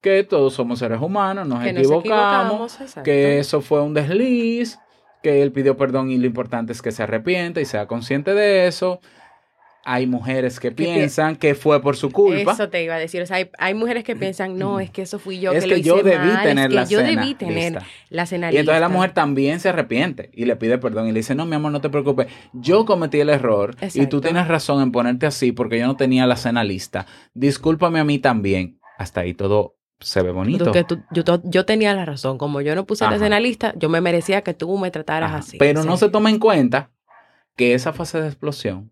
Que 0.04 0.24
todos 0.24 0.54
somos 0.54 0.80
seres 0.80 1.02
humanos, 1.02 1.48
nos 1.48 1.66
equivocamos, 1.66 2.78
que 3.04 3.40
eso 3.40 3.62
fue 3.62 3.82
un 3.82 3.96
desliz, 3.96 4.78
que 5.24 5.42
él 5.42 5.52
pidió 5.52 5.78
perdón 5.78 6.12
y 6.12 6.18
lo 6.18 6.28
importante 6.28 6.74
es 6.74 6.82
que 6.82 6.92
se 6.92 7.02
arrepienta 7.02 7.62
y 7.62 7.66
sea 7.66 7.88
consciente 7.88 8.34
de 8.34 8.68
eso, 8.68 9.00
hay 9.86 10.08
mujeres 10.08 10.60
que 10.60 10.72
piensan 10.72 11.36
que 11.36 11.56
fue 11.56 11.82
por 11.82 11.98
su 11.98 12.10
culpa. 12.10 12.54
Eso 12.54 12.70
te 12.70 12.84
iba 12.84 12.96
a 12.96 13.00
decir. 13.00 13.22
O 13.22 13.26
sea, 13.26 13.46
hay, 13.58 13.74
mujeres 13.74 14.04
que 14.04 14.16
piensan, 14.16 14.58
no, 14.58 14.80
es 14.80 14.90
que 14.90 15.02
eso 15.02 15.20
fui 15.20 15.40
yo 15.40 15.52
es 15.52 15.64
que, 15.64 15.70
lo 15.70 15.78
hice 15.78 15.88
yo 15.88 16.04
debí 16.04 16.30
tener 16.42 16.74
es 16.74 16.90
que 16.90 16.94
yo 16.94 17.00
debí 17.00 17.34
tener 17.36 17.82
la 18.10 18.26
cena 18.26 18.52
Y 18.52 18.58
entonces 18.58 18.80
la 18.80 18.90
mujer 18.90 19.12
también 19.14 19.60
se 19.60 19.70
arrepiente 19.70 20.30
y 20.34 20.46
le 20.46 20.56
pide 20.56 20.78
perdón 20.78 21.08
y 21.08 21.12
le 21.12 21.20
dice, 21.20 21.36
no, 21.36 21.46
mi 21.46 21.56
amor, 21.56 21.72
no 21.72 21.82
te 21.82 21.90
preocupes. 21.90 22.28
Yo 22.54 22.86
cometí 22.86 23.20
el 23.20 23.30
error 23.30 23.76
y 23.94 24.08
tú 24.08 24.22
tienes 24.22 24.48
razón 24.48 24.82
en 24.82 24.92
ponerte 24.92 25.26
así 25.26 25.52
porque 25.52 25.80
yo 25.80 25.88
no 25.88 25.98
tenía 25.98 26.28
la 26.28 26.38
cena 26.38 26.64
lista. 26.64 27.06
Discúlpame 27.34 28.00
a 28.00 28.04
mí 28.04 28.20
también. 28.20 28.80
Hasta 28.98 29.22
ahí 29.22 29.34
todo 29.34 29.76
se 30.04 30.22
ve 30.22 30.32
bonito. 30.32 30.72
Yo, 31.12 31.66
tenía 31.66 31.94
la 31.96 32.06
razón. 32.06 32.38
Como 32.38 32.62
yo 32.62 32.76
no 32.76 32.86
puse 32.86 33.06
la 33.06 33.18
cena 33.18 33.40
lista, 33.40 33.74
yo 33.78 33.90
me 33.90 34.02
merecía 34.02 34.42
que 34.42 34.54
tú 34.54 34.78
me 34.78 34.92
trataras 34.92 35.34
así. 35.34 35.58
Pero 35.58 35.84
no 35.84 35.98
se 35.98 36.10
toma 36.10 36.30
en 36.30 36.40
cuenta 36.40 36.92
que 37.56 37.74
esa 37.74 37.94
fase 37.94 38.22
de 38.22 38.28
explosión 38.28 38.92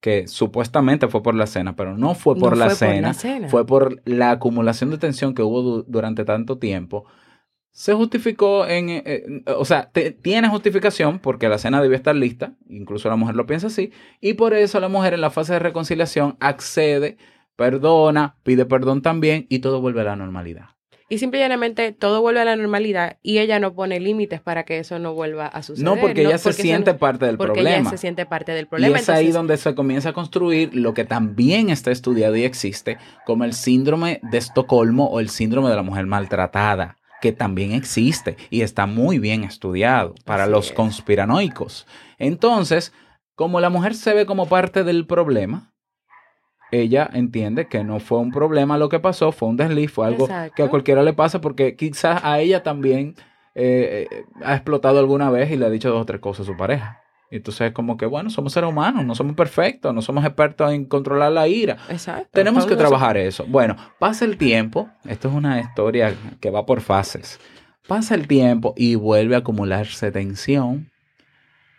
que 0.00 0.26
supuestamente 0.28 1.08
fue 1.08 1.22
por 1.22 1.34
la 1.34 1.46
cena, 1.46 1.76
pero 1.76 1.96
no 1.96 2.14
fue 2.14 2.34
por, 2.34 2.56
la, 2.56 2.70
cena, 2.70 3.12
fue 3.48 3.66
por 3.66 4.00
la 4.06 4.30
acumulación 4.30 4.90
de 4.90 4.98
tensión 4.98 5.34
que 5.34 5.42
hubo 5.42 5.82
durante 5.82 6.24
tanto 6.24 6.58
tiempo. 6.58 7.04
Se 7.70 7.92
justificó 7.92 8.66
en, 8.66 8.88
eh, 8.88 9.02
eh, 9.04 9.42
o 9.46 9.64
sea, 9.64 9.90
tiene 10.22 10.48
justificación 10.48 11.18
porque 11.18 11.48
la 11.48 11.58
cena 11.58 11.82
debía 11.82 11.98
estar 11.98 12.16
lista, 12.16 12.54
incluso 12.68 13.08
la 13.10 13.16
mujer 13.16 13.36
lo 13.36 13.46
piensa 13.46 13.66
así, 13.66 13.92
y 14.20 14.34
por 14.34 14.54
eso 14.54 14.80
la 14.80 14.88
mujer 14.88 15.14
en 15.14 15.20
la 15.20 15.30
fase 15.30 15.52
de 15.52 15.58
reconciliación 15.58 16.36
accede, 16.40 17.18
perdona, 17.60 18.36
pide 18.42 18.64
perdón 18.64 19.02
también 19.02 19.44
y 19.50 19.58
todo 19.58 19.82
vuelve 19.82 20.00
a 20.00 20.04
la 20.04 20.16
normalidad. 20.16 20.70
Y 21.10 21.18
simplemente 21.18 21.92
todo 21.92 22.22
vuelve 22.22 22.40
a 22.40 22.46
la 22.46 22.56
normalidad 22.56 23.18
y 23.22 23.36
ella 23.36 23.58
no 23.58 23.74
pone 23.74 24.00
límites 24.00 24.40
para 24.40 24.64
que 24.64 24.78
eso 24.78 24.98
no 24.98 25.12
vuelva 25.12 25.46
a 25.46 25.62
suceder. 25.62 25.84
No, 25.84 26.00
porque 26.00 26.22
ella 26.22 26.38
se 26.38 26.54
siente 26.54 26.94
parte 26.94 27.26
del 27.26 27.36
porque 27.36 27.52
problema. 27.52 27.80
Ella 27.80 27.90
se 27.90 27.98
siente 27.98 28.24
parte 28.24 28.52
del 28.52 28.66
problema. 28.66 28.96
Y 28.96 29.00
es 29.02 29.10
ahí 29.10 29.30
donde 29.30 29.58
se 29.58 29.74
comienza 29.74 30.08
a 30.08 30.12
construir 30.14 30.74
lo 30.74 30.94
que 30.94 31.04
también 31.04 31.68
está 31.68 31.90
estudiado 31.90 32.34
y 32.34 32.44
existe 32.44 32.96
como 33.26 33.44
el 33.44 33.52
síndrome 33.52 34.20
de 34.22 34.38
Estocolmo 34.38 35.10
o 35.10 35.20
el 35.20 35.28
síndrome 35.28 35.68
de 35.68 35.76
la 35.76 35.82
mujer 35.82 36.06
maltratada 36.06 36.96
que 37.20 37.32
también 37.32 37.72
existe 37.72 38.38
y 38.48 38.62
está 38.62 38.86
muy 38.86 39.18
bien 39.18 39.44
estudiado 39.44 40.14
para 40.24 40.46
los 40.46 40.72
conspiranoicos. 40.72 41.86
Entonces, 42.16 42.94
como 43.34 43.60
la 43.60 43.68
mujer 43.68 43.94
se 43.94 44.14
ve 44.14 44.24
como 44.24 44.46
parte 44.46 44.82
del 44.82 45.06
problema, 45.06 45.70
ella 46.72 47.08
entiende 47.12 47.68
que 47.68 47.84
no 47.84 48.00
fue 48.00 48.18
un 48.18 48.30
problema 48.30 48.78
lo 48.78 48.88
que 48.88 49.00
pasó, 49.00 49.32
fue 49.32 49.48
un 49.48 49.56
desliz, 49.56 49.90
fue 49.90 50.06
algo 50.06 50.28
que 50.54 50.62
a 50.62 50.68
cualquiera 50.68 51.02
le 51.02 51.12
pasa 51.12 51.40
porque 51.40 51.76
quizás 51.76 52.20
a 52.24 52.40
ella 52.40 52.62
también 52.62 53.14
eh, 53.54 54.08
eh, 54.10 54.24
ha 54.44 54.54
explotado 54.54 54.98
alguna 54.98 55.30
vez 55.30 55.50
y 55.50 55.56
le 55.56 55.66
ha 55.66 55.70
dicho 55.70 55.90
dos 55.90 56.02
o 56.02 56.06
tres 56.06 56.20
cosas 56.20 56.46
a 56.46 56.52
su 56.52 56.56
pareja. 56.56 57.00
Y 57.30 57.36
entonces 57.36 57.68
es 57.68 57.72
como 57.72 57.96
que, 57.96 58.06
bueno, 58.06 58.28
somos 58.28 58.52
seres 58.52 58.68
humanos, 58.68 59.04
no 59.04 59.14
somos 59.14 59.36
perfectos, 59.36 59.94
no 59.94 60.02
somos 60.02 60.24
expertos 60.24 60.72
en 60.72 60.84
controlar 60.84 61.30
la 61.30 61.46
ira. 61.46 61.76
Exacto. 61.88 62.28
Tenemos 62.32 62.66
que 62.66 62.74
trabajar 62.74 63.16
eso. 63.16 63.44
Bueno, 63.46 63.76
pasa 64.00 64.24
el 64.24 64.36
tiempo, 64.36 64.88
esto 65.04 65.28
es 65.28 65.34
una 65.34 65.60
historia 65.60 66.14
que 66.40 66.50
va 66.50 66.66
por 66.66 66.80
fases. 66.80 67.38
Pasa 67.86 68.14
el 68.14 68.26
tiempo 68.26 68.74
y 68.76 68.96
vuelve 68.96 69.36
a 69.36 69.38
acumularse 69.38 70.10
tensión 70.10 70.90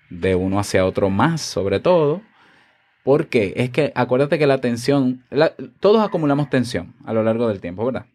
de 0.10 0.36
uno 0.36 0.60
hacia 0.60 0.86
otro 0.86 1.10
más, 1.10 1.42
sobre 1.42 1.80
todo. 1.80 2.22
¿Por 3.04 3.28
qué? 3.28 3.54
Es 3.58 3.70
que 3.72 3.92
acuérdate 3.96 4.38
que 4.38 4.48
la 4.48 4.60
tensión, 4.60 5.24
todos 5.80 6.02
acumulamos 6.02 6.50
tensión 6.50 6.94
a 7.06 7.14
lo 7.14 7.24
largo 7.24 7.48
del 7.48 7.60
tiempo, 7.60 7.86
¿verdad? 7.86 8.06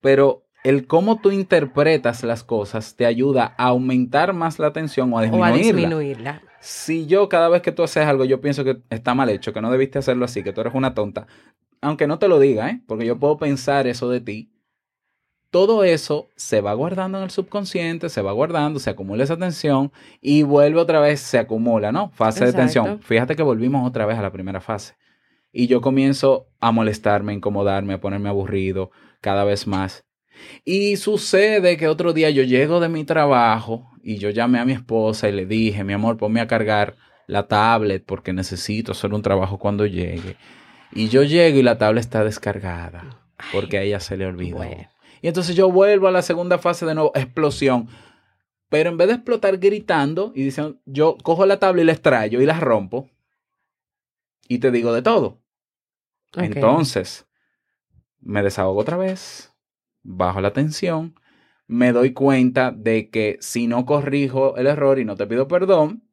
Pero 0.00 0.42
el 0.64 0.86
cómo 0.86 1.20
tú 1.20 1.30
interpretas 1.30 2.22
las 2.22 2.44
cosas 2.44 2.94
te 2.96 3.06
ayuda 3.06 3.54
a 3.56 3.68
aumentar 3.68 4.34
más 4.34 4.58
la 4.58 4.72
tensión 4.72 5.12
o 5.12 5.18
a 5.18 5.22
disminuirla. 5.22 5.50
O 5.50 5.54
a 5.54 5.56
disminuirla. 5.56 6.42
Si 6.60 7.06
yo 7.06 7.28
cada 7.30 7.48
vez 7.48 7.62
que 7.62 7.72
tú 7.72 7.82
haces 7.82 8.04
algo 8.04 8.26
yo 8.26 8.42
pienso 8.42 8.64
que 8.64 8.82
está 8.90 9.14
mal 9.14 9.30
hecho, 9.30 9.54
que 9.54 9.62
no 9.62 9.70
debiste 9.70 9.98
hacerlo 9.98 10.26
así, 10.26 10.42
que 10.42 10.52
tú 10.52 10.60
eres 10.60 10.74
una 10.74 10.92
tonta, 10.92 11.26
aunque 11.80 12.06
no 12.06 12.18
te 12.18 12.28
lo 12.28 12.38
diga, 12.38 12.68
¿eh? 12.68 12.82
porque 12.86 13.06
yo 13.06 13.18
puedo 13.18 13.38
pensar 13.38 13.86
eso 13.86 14.10
de 14.10 14.20
ti, 14.20 14.50
todo 15.50 15.82
eso 15.82 16.28
se 16.36 16.60
va 16.60 16.72
guardando 16.74 17.18
en 17.18 17.24
el 17.24 17.30
subconsciente, 17.30 18.08
se 18.08 18.22
va 18.22 18.32
guardando, 18.32 18.78
se 18.78 18.90
acumula 18.90 19.24
esa 19.24 19.36
tensión 19.36 19.92
y 20.20 20.44
vuelve 20.44 20.80
otra 20.80 21.00
vez, 21.00 21.20
se 21.20 21.38
acumula, 21.38 21.90
¿no? 21.90 22.10
Fase 22.10 22.46
de 22.46 22.52
tensión. 22.52 23.00
Fíjate 23.02 23.34
que 23.34 23.42
volvimos 23.42 23.86
otra 23.86 24.06
vez 24.06 24.16
a 24.16 24.22
la 24.22 24.32
primera 24.32 24.60
fase. 24.60 24.94
Y 25.52 25.66
yo 25.66 25.80
comienzo 25.80 26.46
a 26.60 26.70
molestarme, 26.70 27.32
a 27.32 27.34
incomodarme, 27.34 27.94
a 27.94 28.00
ponerme 28.00 28.28
aburrido 28.28 28.92
cada 29.20 29.42
vez 29.44 29.66
más. 29.66 30.04
Y 30.64 30.96
sucede 30.96 31.76
que 31.76 31.88
otro 31.88 32.12
día 32.12 32.30
yo 32.30 32.44
llego 32.44 32.78
de 32.78 32.88
mi 32.88 33.04
trabajo 33.04 33.90
y 34.02 34.18
yo 34.18 34.30
llamé 34.30 34.60
a 34.60 34.64
mi 34.64 34.72
esposa 34.72 35.28
y 35.28 35.32
le 35.32 35.46
dije, 35.46 35.82
mi 35.82 35.92
amor, 35.92 36.16
ponme 36.16 36.40
a 36.40 36.46
cargar 36.46 36.94
la 37.26 37.48
tablet 37.48 38.04
porque 38.06 38.32
necesito 38.32 38.92
hacer 38.92 39.12
un 39.12 39.22
trabajo 39.22 39.58
cuando 39.58 39.84
llegue. 39.84 40.36
Y 40.92 41.08
yo 41.08 41.24
llego 41.24 41.58
y 41.58 41.62
la 41.62 41.76
tablet 41.76 42.04
está 42.04 42.24
descargada 42.24 43.18
porque 43.52 43.78
a 43.78 43.82
ella 43.82 43.98
se 43.98 44.16
le 44.16 44.26
olvidó. 44.26 44.58
Bueno. 44.58 44.89
Y 45.22 45.28
entonces 45.28 45.54
yo 45.56 45.70
vuelvo 45.70 46.08
a 46.08 46.10
la 46.10 46.22
segunda 46.22 46.58
fase 46.58 46.86
de 46.86 46.94
nuevo, 46.94 47.12
explosión. 47.14 47.88
Pero 48.68 48.90
en 48.90 48.96
vez 48.96 49.08
de 49.08 49.14
explotar 49.14 49.58
gritando 49.58 50.32
y 50.34 50.44
diciendo, 50.44 50.78
yo 50.86 51.16
cojo 51.22 51.44
la 51.46 51.58
tabla 51.58 51.82
y 51.82 51.84
la 51.84 51.92
extrayo 51.92 52.40
y 52.40 52.46
la 52.46 52.60
rompo 52.60 53.10
y 54.48 54.58
te 54.58 54.70
digo 54.70 54.92
de 54.92 55.02
todo. 55.02 55.40
Entonces, 56.34 57.26
me 58.20 58.42
desahogo 58.42 58.80
otra 58.80 58.96
vez, 58.96 59.52
bajo 60.02 60.40
la 60.40 60.52
tensión, 60.52 61.14
me 61.66 61.92
doy 61.92 62.12
cuenta 62.12 62.70
de 62.70 63.10
que 63.10 63.38
si 63.40 63.66
no 63.66 63.86
corrijo 63.86 64.56
el 64.56 64.66
error 64.66 64.98
y 64.98 65.04
no 65.04 65.16
te 65.16 65.26
pido 65.26 65.48
perdón, 65.48 66.04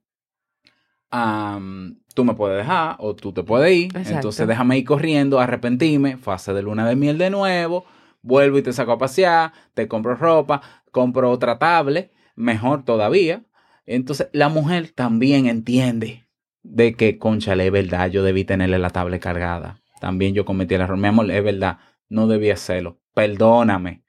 tú 2.14 2.26
me 2.26 2.34
puedes 2.34 2.58
dejar 2.58 2.96
o 3.00 3.16
tú 3.16 3.34
te 3.34 3.44
puedes 3.44 3.72
ir. 3.72 3.86
Exacto. 3.86 4.14
Entonces 4.14 4.48
déjame 4.48 4.78
ir 4.78 4.86
corriendo, 4.86 5.40
arrepentirme, 5.40 6.18
fase 6.18 6.54
de 6.54 6.62
luna 6.64 6.88
de 6.88 6.96
miel 6.96 7.18
de 7.18 7.30
nuevo, 7.30 7.86
vuelvo 8.28 8.58
y 8.58 8.62
te 8.62 8.74
saco 8.74 8.92
a 8.92 8.98
pasear, 8.98 9.54
te 9.74 9.88
compro 9.88 10.16
ropa, 10.16 10.62
compro 10.92 11.32
otra 11.32 11.58
tablet, 11.58 12.12
mejor 12.36 12.84
todavía. 12.84 13.44
Entonces 13.86 14.30
la 14.34 14.50
mujer 14.50 14.92
también 14.92 15.48
entiende 15.48 16.28
de 16.64 16.94
que, 16.94 17.18
conchale, 17.18 17.68
es 17.68 17.72
verdad, 17.72 18.10
yo 18.10 18.24
debí 18.24 18.44
tenerle 18.44 18.78
la 18.78 18.90
tablet 18.90 19.22
cargada. 19.22 19.82
También 20.02 20.34
yo 20.34 20.46
cometí 20.46 20.76
el 20.76 20.82
error. 20.82 20.98
Mi 20.98 21.08
amor, 21.08 21.32
es 21.32 21.44
verdad, 21.44 21.80
no 22.10 22.28
debí 22.28 22.50
hacerlo. 22.50 23.00
Perdóname. 23.14 24.04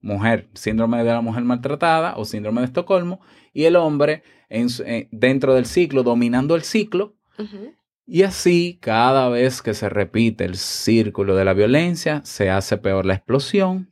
Mujer, 0.00 0.48
síndrome 0.52 1.02
de 1.02 1.10
la 1.10 1.20
mujer 1.20 1.42
maltratada 1.42 2.14
o 2.16 2.24
síndrome 2.24 2.60
de 2.60 2.66
Estocolmo. 2.66 3.20
Y 3.52 3.64
el 3.64 3.76
hombre 3.76 4.22
en 4.48 4.68
eh, 4.84 5.08
dentro 5.10 5.54
del 5.54 5.66
ciclo, 5.66 6.02
dominando 6.02 6.54
el 6.54 6.62
ciclo. 6.62 7.16
Y 8.06 8.22
así, 8.22 8.78
cada 8.80 9.28
vez 9.28 9.62
que 9.62 9.74
se 9.74 9.88
repite 9.88 10.44
el 10.44 10.56
círculo 10.56 11.34
de 11.34 11.44
la 11.44 11.54
violencia, 11.54 12.20
se 12.24 12.50
hace 12.50 12.76
peor 12.76 13.04
la 13.04 13.14
explosión. 13.14 13.90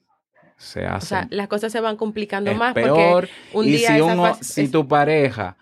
Se 0.56 0.86
O 0.86 0.90
hace 0.94 1.06
sea, 1.08 1.26
las 1.30 1.48
cosas 1.48 1.72
se 1.72 1.80
van 1.80 1.96
complicando 1.96 2.50
es 2.50 2.56
más 2.56 2.74
peor. 2.74 3.28
porque 3.28 3.30
un 3.58 3.66
y 3.66 3.72
día 3.72 3.94
si, 3.96 4.00
uno- 4.00 4.38
si 4.40 4.68
tu 4.68 4.86
pareja 4.86 5.56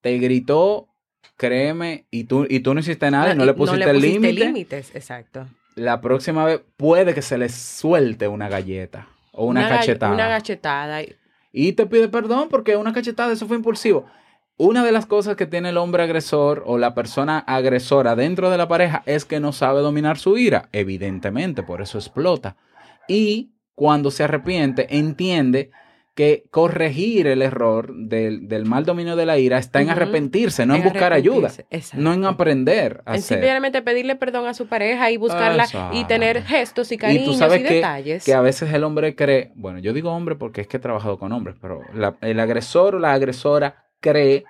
te 0.00 0.16
gritó, 0.18 0.88
créeme, 1.36 2.06
y 2.10 2.24
tú, 2.24 2.46
y 2.48 2.60
tú 2.60 2.72
no 2.74 2.80
hiciste 2.80 3.10
nada, 3.10 3.32
y 3.34 3.36
no, 3.36 3.42
y 3.42 3.46
le 3.46 3.54
pusiste, 3.54 3.90
el 3.90 4.00
límite, 4.00 4.32
límites, 4.44 4.92
exacto. 4.94 5.46
la 5.74 6.00
próxima 6.00 6.44
vez 6.44 6.60
puede 6.76 7.12
que 7.12 7.22
se 7.22 7.38
le 7.38 7.48
suelte 7.48 8.28
una 8.28 8.48
galleta 8.48 9.08
o 9.32 9.46
una, 9.46 9.68
cachetada. 9.68 10.14
Una 10.14 10.28
cachetada. 10.28 11.00
y 11.52 11.72
te 11.72 11.86
pide 11.86 12.08
perdón 12.08 12.48
porque 12.48 12.76
una 12.76 12.92
cachetada, 12.92 13.32
eso 13.32 13.46
fue 13.48 13.56
impulsivo. 13.56 14.06
Una 14.62 14.84
de 14.84 14.92
las 14.92 15.06
cosas 15.06 15.36
que 15.36 15.46
tiene 15.46 15.70
el 15.70 15.78
hombre 15.78 16.02
agresor 16.02 16.64
o 16.66 16.76
la 16.76 16.94
persona 16.94 17.38
agresora 17.38 18.14
dentro 18.14 18.50
de 18.50 18.58
la 18.58 18.68
pareja 18.68 19.02
es 19.06 19.24
que 19.24 19.40
no 19.40 19.52
sabe 19.52 19.80
dominar 19.80 20.18
su 20.18 20.36
ira, 20.36 20.68
evidentemente, 20.72 21.62
por 21.62 21.80
eso 21.80 21.96
explota. 21.96 22.56
Y 23.08 23.52
cuando 23.74 24.10
se 24.10 24.24
arrepiente, 24.24 24.98
entiende 24.98 25.70
que 26.14 26.44
corregir 26.50 27.26
el 27.26 27.40
error 27.40 27.94
del, 27.94 28.48
del 28.48 28.66
mal 28.66 28.84
dominio 28.84 29.16
de 29.16 29.24
la 29.24 29.38
ira 29.38 29.56
está 29.56 29.80
en 29.80 29.88
arrepentirse, 29.88 30.66
no 30.66 30.74
en, 30.74 30.82
en 30.82 30.88
buscar 30.90 31.14
ayuda, 31.14 31.50
exacto. 31.70 32.02
no 32.02 32.12
en 32.12 32.26
aprender 32.26 33.00
a 33.06 33.12
En 33.14 33.20
hacer. 33.20 33.38
simplemente 33.38 33.80
pedirle 33.80 34.16
perdón 34.16 34.46
a 34.46 34.52
su 34.52 34.66
pareja 34.66 35.10
y 35.10 35.16
buscarla 35.16 35.66
y 35.94 36.04
tener 36.04 36.42
gestos 36.42 36.92
y 36.92 36.98
cariños 36.98 37.22
y, 37.22 37.26
tú 37.28 37.34
sabes 37.34 37.62
que, 37.62 37.74
detalles. 37.76 38.24
que 38.26 38.34
a 38.34 38.42
veces 38.42 38.70
el 38.74 38.84
hombre 38.84 39.14
cree, 39.14 39.52
bueno, 39.54 39.78
yo 39.78 39.94
digo 39.94 40.10
hombre 40.12 40.34
porque 40.34 40.60
es 40.60 40.66
que 40.66 40.76
he 40.76 40.80
trabajado 40.80 41.18
con 41.18 41.32
hombres, 41.32 41.56
pero 41.62 41.80
la- 41.94 42.16
el 42.20 42.38
agresor 42.40 42.96
o 42.96 42.98
la 42.98 43.14
agresora 43.14 43.86
cree 44.00 44.44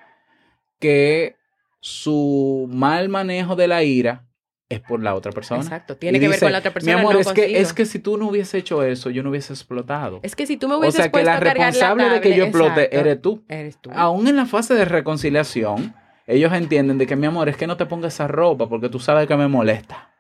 que 0.79 1.37
su 1.81 2.69
mal 2.71 3.09
manejo 3.09 3.57
de 3.57 3.69
la 3.69 3.83
ira 3.83 4.25
es 4.69 4.81
por 4.81 5.03
la 5.03 5.15
otra 5.15 5.33
persona. 5.33 5.63
Exacto. 5.63 5.97
Tiene 5.97 6.19
Y 6.19 6.21
que 6.21 6.29
ver 6.29 6.39
con 6.39 6.53
la 6.53 6.59
otra 6.59 6.73
persona. 6.73 6.95
Mi 6.95 7.01
amor, 7.01 7.15
no 7.15 7.21
es, 7.21 7.27
que, 7.33 7.43
consigo". 7.43 7.59
es 7.59 7.73
que 7.73 7.87
si 7.87 7.99
tú 7.99 8.17
no 8.17 8.29
hubieses 8.29 8.55
hecho 8.55 8.83
eso, 8.85 9.11
yo 9.11 9.23
no 9.23 9.31
hubiese 9.31 9.53
explotado. 9.53 10.21
Es 10.23 10.37
que 10.37 10.47
si 10.47 10.57
tú 10.57 10.69
me 10.69 10.75
o 10.75 10.79
hubieses 10.79 11.03
sea 11.03 11.11
que 11.11 11.25
la 11.25 11.41
responsable 11.41 12.09
de 12.09 12.21
que 12.21 12.37
yo 12.37 12.45
explote 12.45 12.85
exacto, 12.85 12.99
eres 12.99 13.21
tú. 13.23 13.45
Eres 13.49 13.77
tú. 13.79 13.91
Aún 13.93 14.29
en 14.29 14.37
la 14.37 14.47
fase 14.47 14.75
de 14.75 14.85
reconciliación, 14.85 15.95
ellos 16.29 16.53
entienden 16.53 16.99
de 16.99 17.07
que 17.09 17.17
mi 17.17 17.27
amor 17.27 17.49
es 17.49 17.57
que 17.57 17.67
no 17.67 17.77
te 17.77 17.87
pongas 17.87 18.15
esa 18.15 18.29
ropa 18.29 18.69
porque 18.69 18.89
tú 18.89 19.01
sabes 19.01 19.27
que 19.27 19.37
me 19.37 19.49
molesta. 19.49 20.11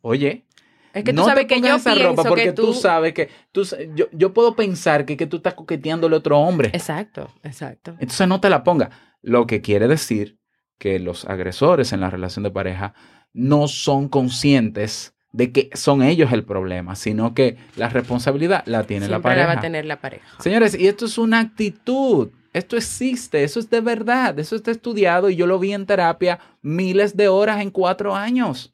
Oye, 0.00 0.46
es 0.94 1.04
que 1.04 1.12
tú 1.12 1.16
no 1.16 1.24
sabes 1.24 1.46
te 1.46 1.54
que 1.54 1.60
yo 1.60 1.76
esa 1.76 1.92
pienso 1.94 2.10
ropa 2.10 2.22
porque 2.24 2.44
que 2.44 2.52
tú... 2.52 2.74
sabes 2.74 3.12
que 3.14 3.28
tú, 3.52 3.66
yo, 3.94 4.06
yo 4.12 4.32
puedo 4.32 4.54
pensar 4.54 5.04
que, 5.04 5.16
que 5.16 5.26
tú 5.26 5.38
estás 5.38 5.54
coqueteándole 5.54 6.14
a 6.16 6.18
otro 6.18 6.38
hombre. 6.38 6.70
Exacto, 6.72 7.30
exacto. 7.42 7.92
Entonces 7.98 8.28
no 8.28 8.40
te 8.40 8.50
la 8.50 8.64
ponga. 8.64 8.90
Lo 9.22 9.46
que 9.46 9.60
quiere 9.60 9.88
decir 9.88 10.38
que 10.78 10.98
los 10.98 11.24
agresores 11.26 11.92
en 11.92 12.00
la 12.00 12.10
relación 12.10 12.42
de 12.42 12.50
pareja 12.50 12.94
no 13.32 13.68
son 13.68 14.08
conscientes 14.08 15.14
de 15.32 15.50
que 15.50 15.70
son 15.74 16.02
ellos 16.02 16.32
el 16.32 16.44
problema, 16.44 16.94
sino 16.94 17.34
que 17.34 17.56
la 17.76 17.88
responsabilidad 17.88 18.62
la 18.66 18.84
tiene 18.84 19.06
la 19.06 19.16
Siempre 19.16 19.30
pareja. 19.30 19.48
la 19.48 19.54
va 19.54 19.58
a 19.58 19.62
tener 19.62 19.84
la 19.86 20.00
pareja. 20.00 20.26
Señores, 20.40 20.78
y 20.78 20.88
esto 20.88 21.06
es 21.06 21.16
una 21.18 21.40
actitud. 21.40 22.30
Esto 22.52 22.76
existe, 22.76 23.44
eso 23.44 23.58
es 23.60 23.70
de 23.70 23.80
verdad, 23.80 24.38
eso 24.38 24.56
está 24.56 24.70
estudiado 24.70 25.30
y 25.30 25.36
yo 25.36 25.46
lo 25.46 25.58
vi 25.58 25.72
en 25.72 25.86
terapia 25.86 26.38
miles 26.60 27.16
de 27.16 27.28
horas 27.28 27.62
en 27.62 27.70
cuatro 27.70 28.14
años. 28.14 28.72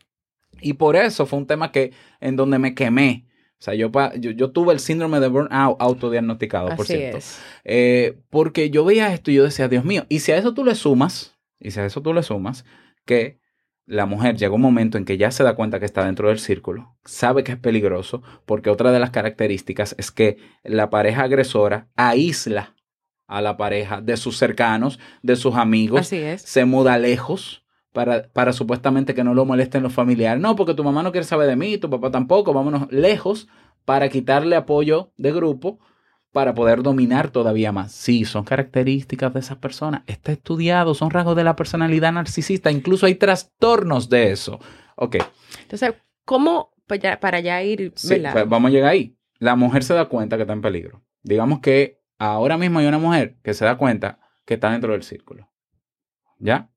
Y 0.61 0.75
por 0.75 0.97
eso 0.97 1.27
fue 1.27 1.39
un 1.39 1.47
tema 1.47 1.73
que 1.73 1.93
en 2.21 2.37
donde 2.37 2.59
me 2.59 2.75
quemé. 2.75 3.27
O 3.59 3.63
sea, 3.63 3.75
yo, 3.75 3.91
yo, 4.19 4.31
yo 4.31 4.51
tuve 4.53 4.73
el 4.73 4.79
síndrome 4.79 5.19
de 5.19 5.27
burnout 5.29 5.77
autodiagnosticado, 5.81 6.77
por 6.77 6.87
cierto. 6.87 7.19
es. 7.19 7.41
Eh, 7.65 8.19
porque 8.31 8.71
yo 8.71 8.85
veía 8.85 9.13
esto 9.13 9.33
y 9.33 9.35
yo 9.35 9.45
decía, 9.45 9.69
Dios 9.69 9.85
mío, 9.85 10.07
y 10.09 10.21
si 10.21 10.31
a 10.31 10.37
eso 10.37 10.55
tú 10.55 10.65
le 10.65 10.77
sumas, 10.77 11.37
y 11.59 11.73
si 11.73 11.81
a 11.81 11.85
eso 11.85 12.01
tú 12.01 12.15
le 12.15 12.23
sumas, 12.23 12.65
que 13.05 13.41
la 13.85 14.07
mujer 14.07 14.37
llega 14.37 14.55
un 14.55 14.61
momento 14.61 14.97
en 14.99 15.05
que 15.05 15.17
ya 15.17 15.31
se 15.33 15.43
da 15.43 15.57
cuenta 15.57 15.81
que 15.81 15.87
está 15.87 16.05
dentro 16.05 16.29
del 16.29 16.39
círculo, 16.39 16.97
sabe 17.05 17.43
que 17.43 17.53
es 17.53 17.59
peligroso, 17.59 18.23
porque 18.45 18.71
otra 18.71 18.93
de 18.93 19.01
las 19.01 19.11
características 19.11 19.97
es 19.99 20.13
que 20.13 20.37
la 20.63 20.91
pareja 20.91 21.23
agresora 21.23 21.89
aísla 21.97 22.77
a 23.27 23.41
la 23.41 23.57
pareja 23.57 24.01
de 24.01 24.17
sus 24.17 24.37
cercanos, 24.39 25.01
de 25.23 25.37
sus 25.37 25.57
amigos, 25.57 26.01
Así 26.01 26.17
es. 26.17 26.43
se 26.43 26.65
muda 26.65 26.97
lejos 26.99 27.65
para, 27.99 28.29
para 28.29 28.53
supuestamente 28.53 29.13
que 29.13 29.25
no 29.25 29.35
lo 29.35 29.45
molesten 29.45 29.83
los 29.83 29.93
familiares. 29.93 30.41
No, 30.41 30.55
porque 30.55 30.73
tu 30.73 30.85
mamá 30.85 31.03
no 31.03 31.11
quiere 31.11 31.27
saber 31.27 31.49
de 31.49 31.57
mí, 31.57 31.79
tu 31.79 31.91
papá 31.91 32.13
tampoco, 32.13 32.53
vámonos 32.53 32.87
lejos 32.93 33.49
para 33.85 34.09
quitarle 34.09 34.55
apoyo 34.55 35.11
de 35.17 35.33
grupo 35.33 35.81
para 36.31 36.55
poder 36.55 36.85
dominar 36.85 37.31
todavía 37.31 37.73
más. 37.73 37.91
Sí, 37.91 38.25
son 38.25 38.45
características 38.45 39.35
de 39.35 39.41
esas 39.41 39.57
personas. 39.57 40.05
Está 40.07 40.31
estudiado, 40.31 40.95
son 40.95 41.11
rasgos 41.11 41.35
de 41.35 41.43
la 41.43 41.57
personalidad 41.57 42.13
narcisista. 42.13 42.71
Incluso 42.71 43.05
hay 43.07 43.17
trastornos 43.17 44.09
de 44.09 44.31
eso. 44.31 44.61
Ok, 44.95 45.17
Entonces, 45.63 45.95
¿cómo 46.25 46.71
para 46.87 47.01
ya, 47.01 47.19
para 47.19 47.41
ya 47.41 47.61
ir, 47.65 47.93
sí, 47.97 48.23
pues 48.33 48.49
vamos 48.49 48.69
a 48.69 48.73
llegar 48.75 48.93
ahí. 48.93 49.19
La 49.41 49.57
mujer 49.57 49.83
se 49.83 49.95
da 49.95 50.05
cuenta 50.05 50.37
que 50.37 50.43
está 50.43 50.53
en 50.53 50.63
peligro. 50.63 51.03
Digamos 51.25 51.59
que 51.59 52.01
ahora 52.17 52.57
mismo 52.57 52.79
hay 52.79 52.87
una 52.87 52.99
mujer 52.99 53.39
que 53.43 53.55
se 53.55 53.65
da 53.65 53.77
cuenta 53.77 54.21
que 54.47 54.55
está 54.55 54.71
dentro 54.71 54.93
del 54.93 55.03
círculo. 55.03 55.51
¿Ya? 56.39 56.71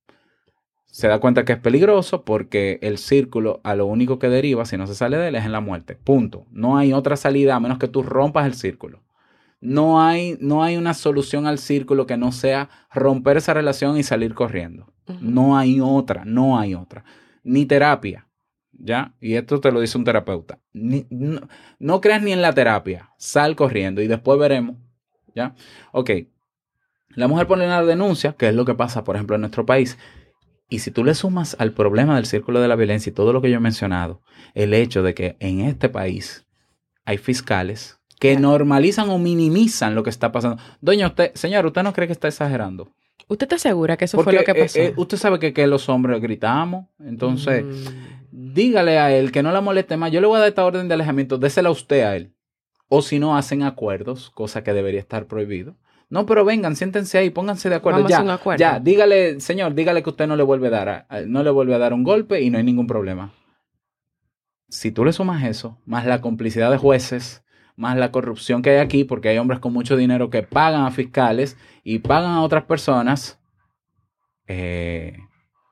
Se 0.91 1.07
da 1.07 1.19
cuenta 1.19 1.45
que 1.45 1.53
es 1.53 1.59
peligroso 1.59 2.25
porque 2.25 2.77
el 2.81 2.97
círculo 2.97 3.61
a 3.63 3.75
lo 3.75 3.85
único 3.85 4.19
que 4.19 4.27
deriva, 4.27 4.65
si 4.65 4.75
no 4.77 4.87
se 4.87 4.93
sale 4.93 5.17
de 5.17 5.29
él, 5.29 5.35
es 5.35 5.45
en 5.45 5.53
la 5.53 5.61
muerte. 5.61 5.95
Punto. 5.95 6.45
No 6.51 6.77
hay 6.77 6.91
otra 6.91 7.15
salida 7.15 7.55
a 7.55 7.59
menos 7.61 7.79
que 7.79 7.87
tú 7.87 8.03
rompas 8.03 8.45
el 8.45 8.53
círculo. 8.55 9.01
No 9.61 10.01
hay, 10.01 10.37
no 10.41 10.63
hay 10.63 10.75
una 10.75 10.93
solución 10.93 11.47
al 11.47 11.59
círculo 11.59 12.05
que 12.05 12.17
no 12.17 12.33
sea 12.33 12.69
romper 12.93 13.37
esa 13.37 13.53
relación 13.53 13.97
y 13.97 14.03
salir 14.03 14.33
corriendo. 14.33 14.91
No 15.21 15.57
hay 15.57 15.79
otra, 15.81 16.25
no 16.25 16.59
hay 16.59 16.75
otra. 16.75 17.05
Ni 17.43 17.65
terapia, 17.65 18.27
¿ya? 18.73 19.13
Y 19.21 19.35
esto 19.35 19.61
te 19.61 19.71
lo 19.71 19.79
dice 19.79 19.97
un 19.97 20.03
terapeuta. 20.03 20.59
Ni- 20.73 21.05
no, 21.09 21.41
no 21.79 22.01
creas 22.01 22.21
ni 22.21 22.33
en 22.33 22.41
la 22.41 22.53
terapia. 22.53 23.11
Sal 23.17 23.55
corriendo 23.55 24.01
y 24.01 24.07
después 24.07 24.37
veremos, 24.37 24.75
¿ya? 25.35 25.55
Ok. 25.93 26.11
La 27.09 27.27
mujer 27.27 27.47
pone 27.47 27.65
una 27.65 27.81
denuncia, 27.83 28.33
que 28.33 28.49
es 28.49 28.55
lo 28.55 28.65
que 28.65 28.73
pasa, 28.73 29.03
por 29.03 29.15
ejemplo, 29.15 29.35
en 29.35 29.41
nuestro 29.41 29.65
país. 29.65 29.97
Y 30.71 30.79
si 30.79 30.89
tú 30.89 31.03
le 31.03 31.13
sumas 31.13 31.55
al 31.59 31.73
problema 31.73 32.15
del 32.15 32.25
círculo 32.25 32.61
de 32.61 32.67
la 32.67 32.75
violencia 32.77 33.09
y 33.09 33.13
todo 33.13 33.33
lo 33.33 33.41
que 33.41 33.51
yo 33.51 33.57
he 33.57 33.59
mencionado, 33.59 34.21
el 34.55 34.73
hecho 34.73 35.03
de 35.03 35.13
que 35.13 35.35
en 35.39 35.59
este 35.61 35.89
país 35.89 36.47
hay 37.05 37.17
fiscales 37.19 37.99
que 38.19 38.37
normalizan 38.37 39.09
o 39.09 39.17
minimizan 39.19 39.93
lo 39.95 40.01
que 40.03 40.09
está 40.09 40.31
pasando. 40.31 40.61
Doña, 40.79 41.07
usted, 41.07 41.31
señor, 41.35 41.65
¿usted 41.65 41.83
no 41.83 41.91
cree 41.91 42.07
que 42.07 42.13
está 42.13 42.27
exagerando? 42.29 42.89
¿Usted 43.27 43.45
está 43.45 43.57
segura 43.57 43.97
que 43.97 44.05
eso 44.05 44.17
Porque 44.17 44.31
fue 44.31 44.39
lo 44.39 44.45
que 44.45 44.51
eh, 44.59 44.63
pasó? 44.63 44.79
eh, 44.79 44.93
usted 44.95 45.17
sabe 45.17 45.39
que, 45.39 45.53
que 45.53 45.67
los 45.67 45.89
hombres 45.89 46.21
gritamos. 46.21 46.85
Entonces, 46.99 47.63
Mm. 47.65 48.53
dígale 48.53 48.97
a 48.97 49.11
él 49.15 49.31
que 49.31 49.43
no 49.43 49.51
la 49.51 49.59
moleste 49.61 49.97
más. 49.97 50.11
Yo 50.11 50.21
le 50.21 50.27
voy 50.27 50.37
a 50.37 50.39
dar 50.39 50.49
esta 50.49 50.63
orden 50.65 50.87
de 50.87 50.93
alejamiento. 50.93 51.37
Désela 51.37 51.69
usted 51.69 52.03
a 52.03 52.15
él. 52.15 52.33
O 52.87 53.01
si 53.01 53.19
no, 53.19 53.35
hacen 53.37 53.63
acuerdos, 53.63 54.29
cosa 54.31 54.63
que 54.63 54.71
debería 54.73 54.99
estar 55.01 55.25
prohibido. 55.27 55.75
No, 56.11 56.25
pero 56.27 56.45
vengan, 56.45 56.75
siéntense 56.75 57.17
ahí, 57.17 57.29
pónganse 57.31 57.69
de 57.69 57.75
acuerdo. 57.75 57.99
Vamos 57.99 58.09
a 58.09 58.11
ya, 58.11 58.17
hacer 58.17 58.25
un 58.25 58.31
acuerdo. 58.31 58.59
ya, 58.59 58.79
dígale, 58.79 59.39
señor, 59.39 59.73
dígale 59.73 60.03
que 60.03 60.09
usted 60.11 60.27
no 60.27 60.35
le 60.35 60.43
vuelve 60.43 60.67
a 60.67 60.71
dar, 60.71 60.89
a- 60.89 61.05
a- 61.09 61.21
no 61.21 61.41
le 61.41 61.49
vuelve 61.49 61.73
a 61.73 61.77
dar 61.79 61.93
un 61.93 62.03
golpe 62.03 62.41
y 62.41 62.49
no 62.49 62.57
hay 62.59 62.63
ningún 62.65 62.85
problema. 62.85 63.31
Si 64.67 64.91
tú 64.91 65.03
le 65.05 65.13
sumas 65.13 65.43
eso, 65.45 65.77
más 65.85 66.05
la 66.05 66.21
complicidad 66.21 66.69
de 66.69 66.77
jueces, 66.77 67.43
más 67.77 67.97
la 67.97 68.11
corrupción 68.11 68.61
que 68.61 68.71
hay 68.71 68.77
aquí, 68.77 69.05
porque 69.05 69.29
hay 69.29 69.37
hombres 69.37 69.59
con 69.61 69.73
mucho 69.73 69.95
dinero 69.97 70.29
que 70.29 70.43
pagan 70.43 70.81
a 70.83 70.91
fiscales 70.91 71.57
y 71.83 71.99
pagan 71.99 72.31
a 72.31 72.41
otras 72.43 72.65
personas, 72.65 73.39
eh, 74.47 75.17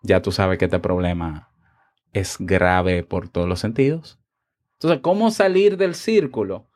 ya 0.04 0.22
tú 0.22 0.32
sabes 0.32 0.58
que 0.58 0.66
este 0.66 0.80
problema 0.80 1.50
es 2.14 2.38
grave 2.40 3.04
por 3.04 3.28
todos 3.30 3.48
los 3.48 3.60
sentidos 3.60 4.20
Entonces, 4.76 5.02
¿cómo 5.02 5.32
salir 5.32 5.76
del 5.76 5.96
círculo? 5.96 6.69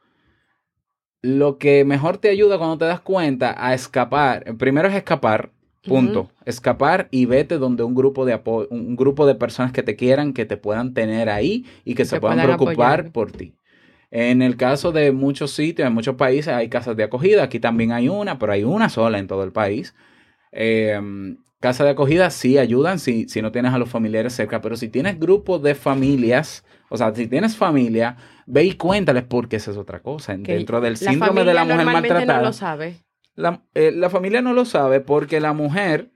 Lo 1.24 1.58
que 1.58 1.86
mejor 1.86 2.18
te 2.18 2.28
ayuda 2.28 2.58
cuando 2.58 2.78
te 2.78 2.84
das 2.84 3.00
cuenta 3.00 3.56
a 3.58 3.74
escapar, 3.74 4.58
primero 4.58 4.90
es 4.90 4.94
escapar, 4.94 5.52
punto. 5.88 6.30
Escapar 6.44 7.08
y 7.12 7.26
vete 7.26 7.58
donde 7.58 7.84
un 7.84 7.96
grupo 7.96 8.26
de 8.26 8.34
apoyo, 8.34 8.68
un 8.70 8.98
grupo 8.98 9.26
de 9.26 9.34
personas 9.34 9.72
que 9.72 9.84
te 9.84 9.96
quieran, 9.96 10.34
que 10.34 10.44
te 10.44 10.58
puedan 10.58 10.94
tener 10.94 11.30
ahí 11.30 11.66
y 11.86 11.96
que 11.96 12.04
se 12.04 12.20
puedan, 12.20 12.42
preocupar 12.42 13.14
por 13.14 13.32
ti. 13.32 13.56
En 14.12 14.42
el 14.42 14.58
caso 14.58 14.92
de 14.92 15.14
muchos 15.14 15.52
sitios, 15.52 15.88
en 15.88 15.94
muchos 15.94 16.16
países 16.16 16.54
hay 16.54 16.68
casas 16.68 16.98
de 16.98 17.06
acogida. 17.06 17.44
Aquí 17.44 17.62
también 17.62 17.94
hay 17.94 18.10
una, 18.10 18.38
pero 18.38 18.52
hay 18.52 18.66
una 18.66 18.90
sola 18.90 19.18
en 19.18 19.28
todo 19.28 19.46
el 19.46 19.54
país. 19.54 19.96
Eh, 20.52 21.00
casa 21.62 21.86
de 21.86 21.92
acogida 21.92 22.30
sí 22.32 22.58
ayudan 22.58 23.00
si, 23.00 23.30
si 23.30 23.42
no 23.42 23.54
tienes 23.54 23.72
a 23.72 23.78
los 23.78 23.88
familiares 23.88 24.34
cerca, 24.34 24.60
pero 24.60 24.76
si 24.76 24.90
tienes 24.90 25.18
grupos 25.18 25.64
de 25.64 25.74
familias, 25.74 26.66
o 26.90 26.98
sea, 26.98 27.16
si 27.16 27.28
tienes 27.28 27.56
familia, 27.56 28.18
ve 28.45 28.63
y 28.63 28.73
cuéntales 28.73 29.23
porque 29.23 29.58
esa 29.58 29.71
es 29.71 29.77
otra 29.77 30.01
cosa. 30.01 30.36
Dentro 30.38 30.82
del 30.82 30.97
síndrome 30.97 31.43
de 31.43 31.53
la 31.53 31.65
mujer 31.65 31.86
maltratada. 31.86 32.39
no 32.39 32.45
lo 32.45 32.53
sabe. 32.53 32.97
Eh, 33.73 33.91
la, 33.91 34.10
familia 34.10 34.41
no 34.41 34.53
lo 34.53 34.65
sabe 34.65 34.99
porque 34.99 35.39
la 35.39 35.53
mujer, 35.53 36.12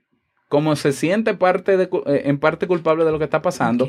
como 0.48 0.76
se 0.76 0.92
siente 0.92 1.34
parte 1.34 1.76
de, 1.76 1.84
eh, 2.06 2.22
en 2.26 2.38
parte 2.38 2.66
culpable 2.66 3.04
de 3.04 3.10
lo 3.10 3.18
que 3.18 3.24
está 3.24 3.42
pasando, 3.42 3.88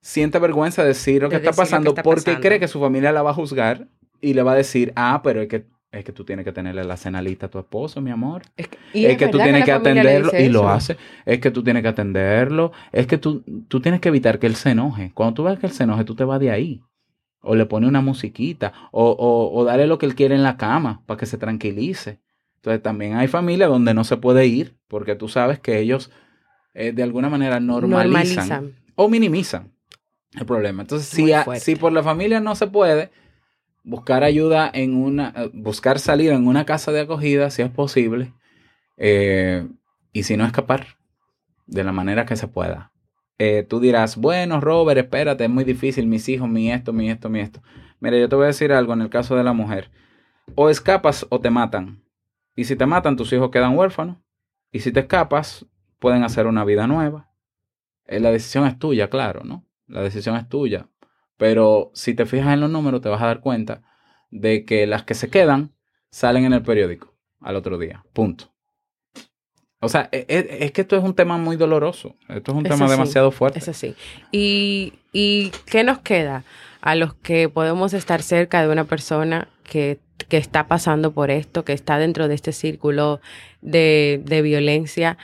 siente 0.00 0.38
vergüenza 0.38 0.82
de 0.82 0.88
decir 0.88 1.22
lo 1.22 1.30
que 1.30 1.36
está 1.36 1.52
pasando 1.52 1.94
porque 1.94 2.38
cree 2.40 2.60
que 2.60 2.68
su 2.68 2.80
familia 2.80 3.12
la 3.12 3.22
va 3.22 3.30
a 3.30 3.34
juzgar 3.34 3.88
y 4.20 4.34
le 4.34 4.42
va 4.42 4.52
a 4.52 4.56
decir, 4.56 4.92
ah, 4.96 5.22
pero 5.24 5.40
es 5.40 5.48
que, 5.48 5.66
es 5.92 6.04
que 6.04 6.12
tú 6.12 6.24
tienes 6.24 6.44
que 6.44 6.52
tenerle 6.52 6.84
la 6.84 6.98
cena 6.98 7.22
lista 7.22 7.46
a 7.46 7.50
tu 7.50 7.58
esposo, 7.58 8.02
mi 8.02 8.10
amor. 8.10 8.42
Es 8.56 8.68
que, 9.16 9.28
tú 9.28 9.38
tienes 9.38 9.64
que, 9.64 9.72
atenderlo 9.72 10.30
y 10.38 10.48
lo 10.50 10.68
hace. 10.68 10.98
Es 11.24 11.38
que 11.38 11.50
tú 11.50 11.64
tienes 11.64 11.82
que 11.82 11.88
atenderlo. 11.88 12.72
Es 12.92 13.06
que 13.06 13.16
tú, 13.16 13.42
tú 13.68 13.80
tienes 13.80 14.00
que 14.00 14.08
evitar 14.08 14.38
que 14.38 14.46
él 14.46 14.56
se 14.56 14.70
enoje. 14.70 15.12
Cuando 15.14 15.34
tú 15.34 15.44
ves 15.44 15.58
que 15.58 15.66
él 15.66 15.72
se 15.72 15.84
enoje, 15.84 16.04
tú 16.04 16.14
te 16.14 16.24
vas 16.24 16.40
de 16.40 16.50
ahí. 16.50 16.82
O 17.40 17.54
le 17.54 17.66
pones 17.66 17.88
una 17.88 18.00
musiquita. 18.00 18.72
O, 18.90 19.10
o, 19.10 19.58
o 19.58 19.64
dale 19.64 19.86
lo 19.86 19.98
que 19.98 20.06
él 20.06 20.14
quiere 20.14 20.34
en 20.34 20.42
la 20.42 20.56
cama 20.56 21.02
para 21.06 21.18
que 21.18 21.26
se 21.26 21.38
tranquilice. 21.38 22.20
Entonces 22.56 22.82
también 22.82 23.16
hay 23.16 23.28
familias 23.28 23.68
donde 23.68 23.94
no 23.94 24.04
se 24.04 24.16
puede 24.16 24.46
ir 24.46 24.76
porque 24.88 25.14
tú 25.14 25.28
sabes 25.28 25.60
que 25.60 25.78
ellos 25.78 26.10
eh, 26.74 26.92
de 26.92 27.02
alguna 27.02 27.28
manera 27.28 27.60
normalizan, 27.60 28.72
o 28.94 29.08
minimizan 29.08 29.72
el 30.38 30.46
problema. 30.46 30.82
Entonces, 30.82 31.08
si, 31.08 31.32
si 31.60 31.76
por 31.76 31.92
la 31.92 32.02
familia 32.02 32.40
no 32.40 32.54
se 32.54 32.66
puede, 32.66 33.10
buscar 33.82 34.22
ayuda 34.22 34.70
en 34.72 34.94
una, 34.94 35.32
eh, 35.36 35.50
buscar 35.52 35.98
salir 35.98 36.30
en 36.30 36.46
una 36.46 36.66
casa 36.66 36.92
de 36.92 37.00
acogida, 37.00 37.50
si 37.50 37.62
es 37.62 37.70
posible, 37.70 38.32
eh, 38.96 39.66
y 40.12 40.22
si 40.24 40.36
no, 40.36 40.44
escapar 40.44 40.98
de 41.66 41.82
la 41.82 41.92
manera 41.92 42.26
que 42.26 42.36
se 42.36 42.46
pueda. 42.48 42.92
Eh, 43.38 43.64
tú 43.68 43.80
dirás, 43.80 44.16
bueno, 44.16 44.60
Robert, 44.60 44.98
espérate, 44.98 45.44
es 45.44 45.50
muy 45.50 45.64
difícil, 45.64 46.06
mis 46.06 46.28
hijos, 46.28 46.48
mi 46.48 46.70
esto, 46.72 46.92
mi 46.92 47.10
esto, 47.10 47.28
mi 47.28 47.40
esto. 47.40 47.62
Mira, 48.00 48.18
yo 48.18 48.28
te 48.28 48.36
voy 48.36 48.44
a 48.44 48.48
decir 48.48 48.72
algo 48.72 48.92
en 48.92 49.02
el 49.02 49.10
caso 49.10 49.36
de 49.36 49.44
la 49.44 49.52
mujer. 49.52 49.90
O 50.54 50.68
escapas 50.68 51.26
o 51.30 51.40
te 51.40 51.50
matan. 51.50 52.02
Y 52.56 52.64
si 52.64 52.76
te 52.76 52.86
matan, 52.86 53.16
tus 53.16 53.32
hijos 53.32 53.50
quedan 53.50 53.76
huérfanos. 53.76 54.16
Y 54.72 54.80
si 54.80 54.92
te 54.92 55.00
escapas, 55.00 55.66
pueden 55.98 56.24
hacer 56.24 56.46
una 56.46 56.64
vida 56.64 56.86
nueva. 56.86 57.30
la 58.06 58.30
decisión 58.30 58.66
es 58.66 58.78
tuya, 58.78 59.08
claro, 59.08 59.42
¿no? 59.44 59.68
la 59.88 60.02
decisión 60.02 60.36
es 60.36 60.48
tuya. 60.48 60.88
Pero 61.36 61.90
si 61.94 62.14
te 62.14 62.26
fijas 62.26 62.52
en 62.52 62.60
los 62.60 62.70
números, 62.70 63.00
te 63.00 63.08
vas 63.08 63.22
a 63.22 63.26
dar 63.26 63.40
cuenta 63.40 63.82
de 64.30 64.64
que 64.64 64.86
las 64.86 65.04
que 65.04 65.14
se 65.14 65.30
quedan 65.30 65.72
salen 66.10 66.44
en 66.44 66.52
el 66.52 66.62
periódico 66.62 67.14
al 67.40 67.56
otro 67.56 67.78
día. 67.78 68.04
Punto. 68.12 68.52
O 69.80 69.88
sea, 69.88 70.08
e, 70.10 70.26
e, 70.28 70.64
es, 70.64 70.72
que 70.72 70.80
esto 70.80 70.96
es 70.96 71.04
un 71.04 71.14
tema 71.14 71.38
muy 71.38 71.56
doloroso. 71.56 72.16
Esto 72.28 72.52
es 72.52 72.58
un 72.58 72.64
tema 72.64 72.88
demasiado 72.88 73.30
fuerte. 73.30 73.60
Es 73.60 73.68
así. 73.68 73.94
¿Y, 74.32 74.94
¿Y 75.12 75.52
qué 75.66 75.84
nos 75.84 75.98
queda 76.00 76.44
a 76.80 76.94
los 76.94 77.14
que 77.14 77.48
podemos 77.48 77.92
estar 77.92 78.22
cerca 78.22 78.62
de 78.62 78.68
una 78.72 78.84
persona 78.84 79.48
que, 79.62 80.00
que 80.28 80.36
está 80.36 80.66
pasando 80.66 81.12
por 81.12 81.30
esto, 81.30 81.64
que 81.64 81.72
está 81.72 81.98
dentro 81.98 82.28
de 82.28 82.34
este 82.34 82.52
círculo 82.52 83.20
de, 83.60 84.20
de 84.24 84.42
violencia? 84.42 85.16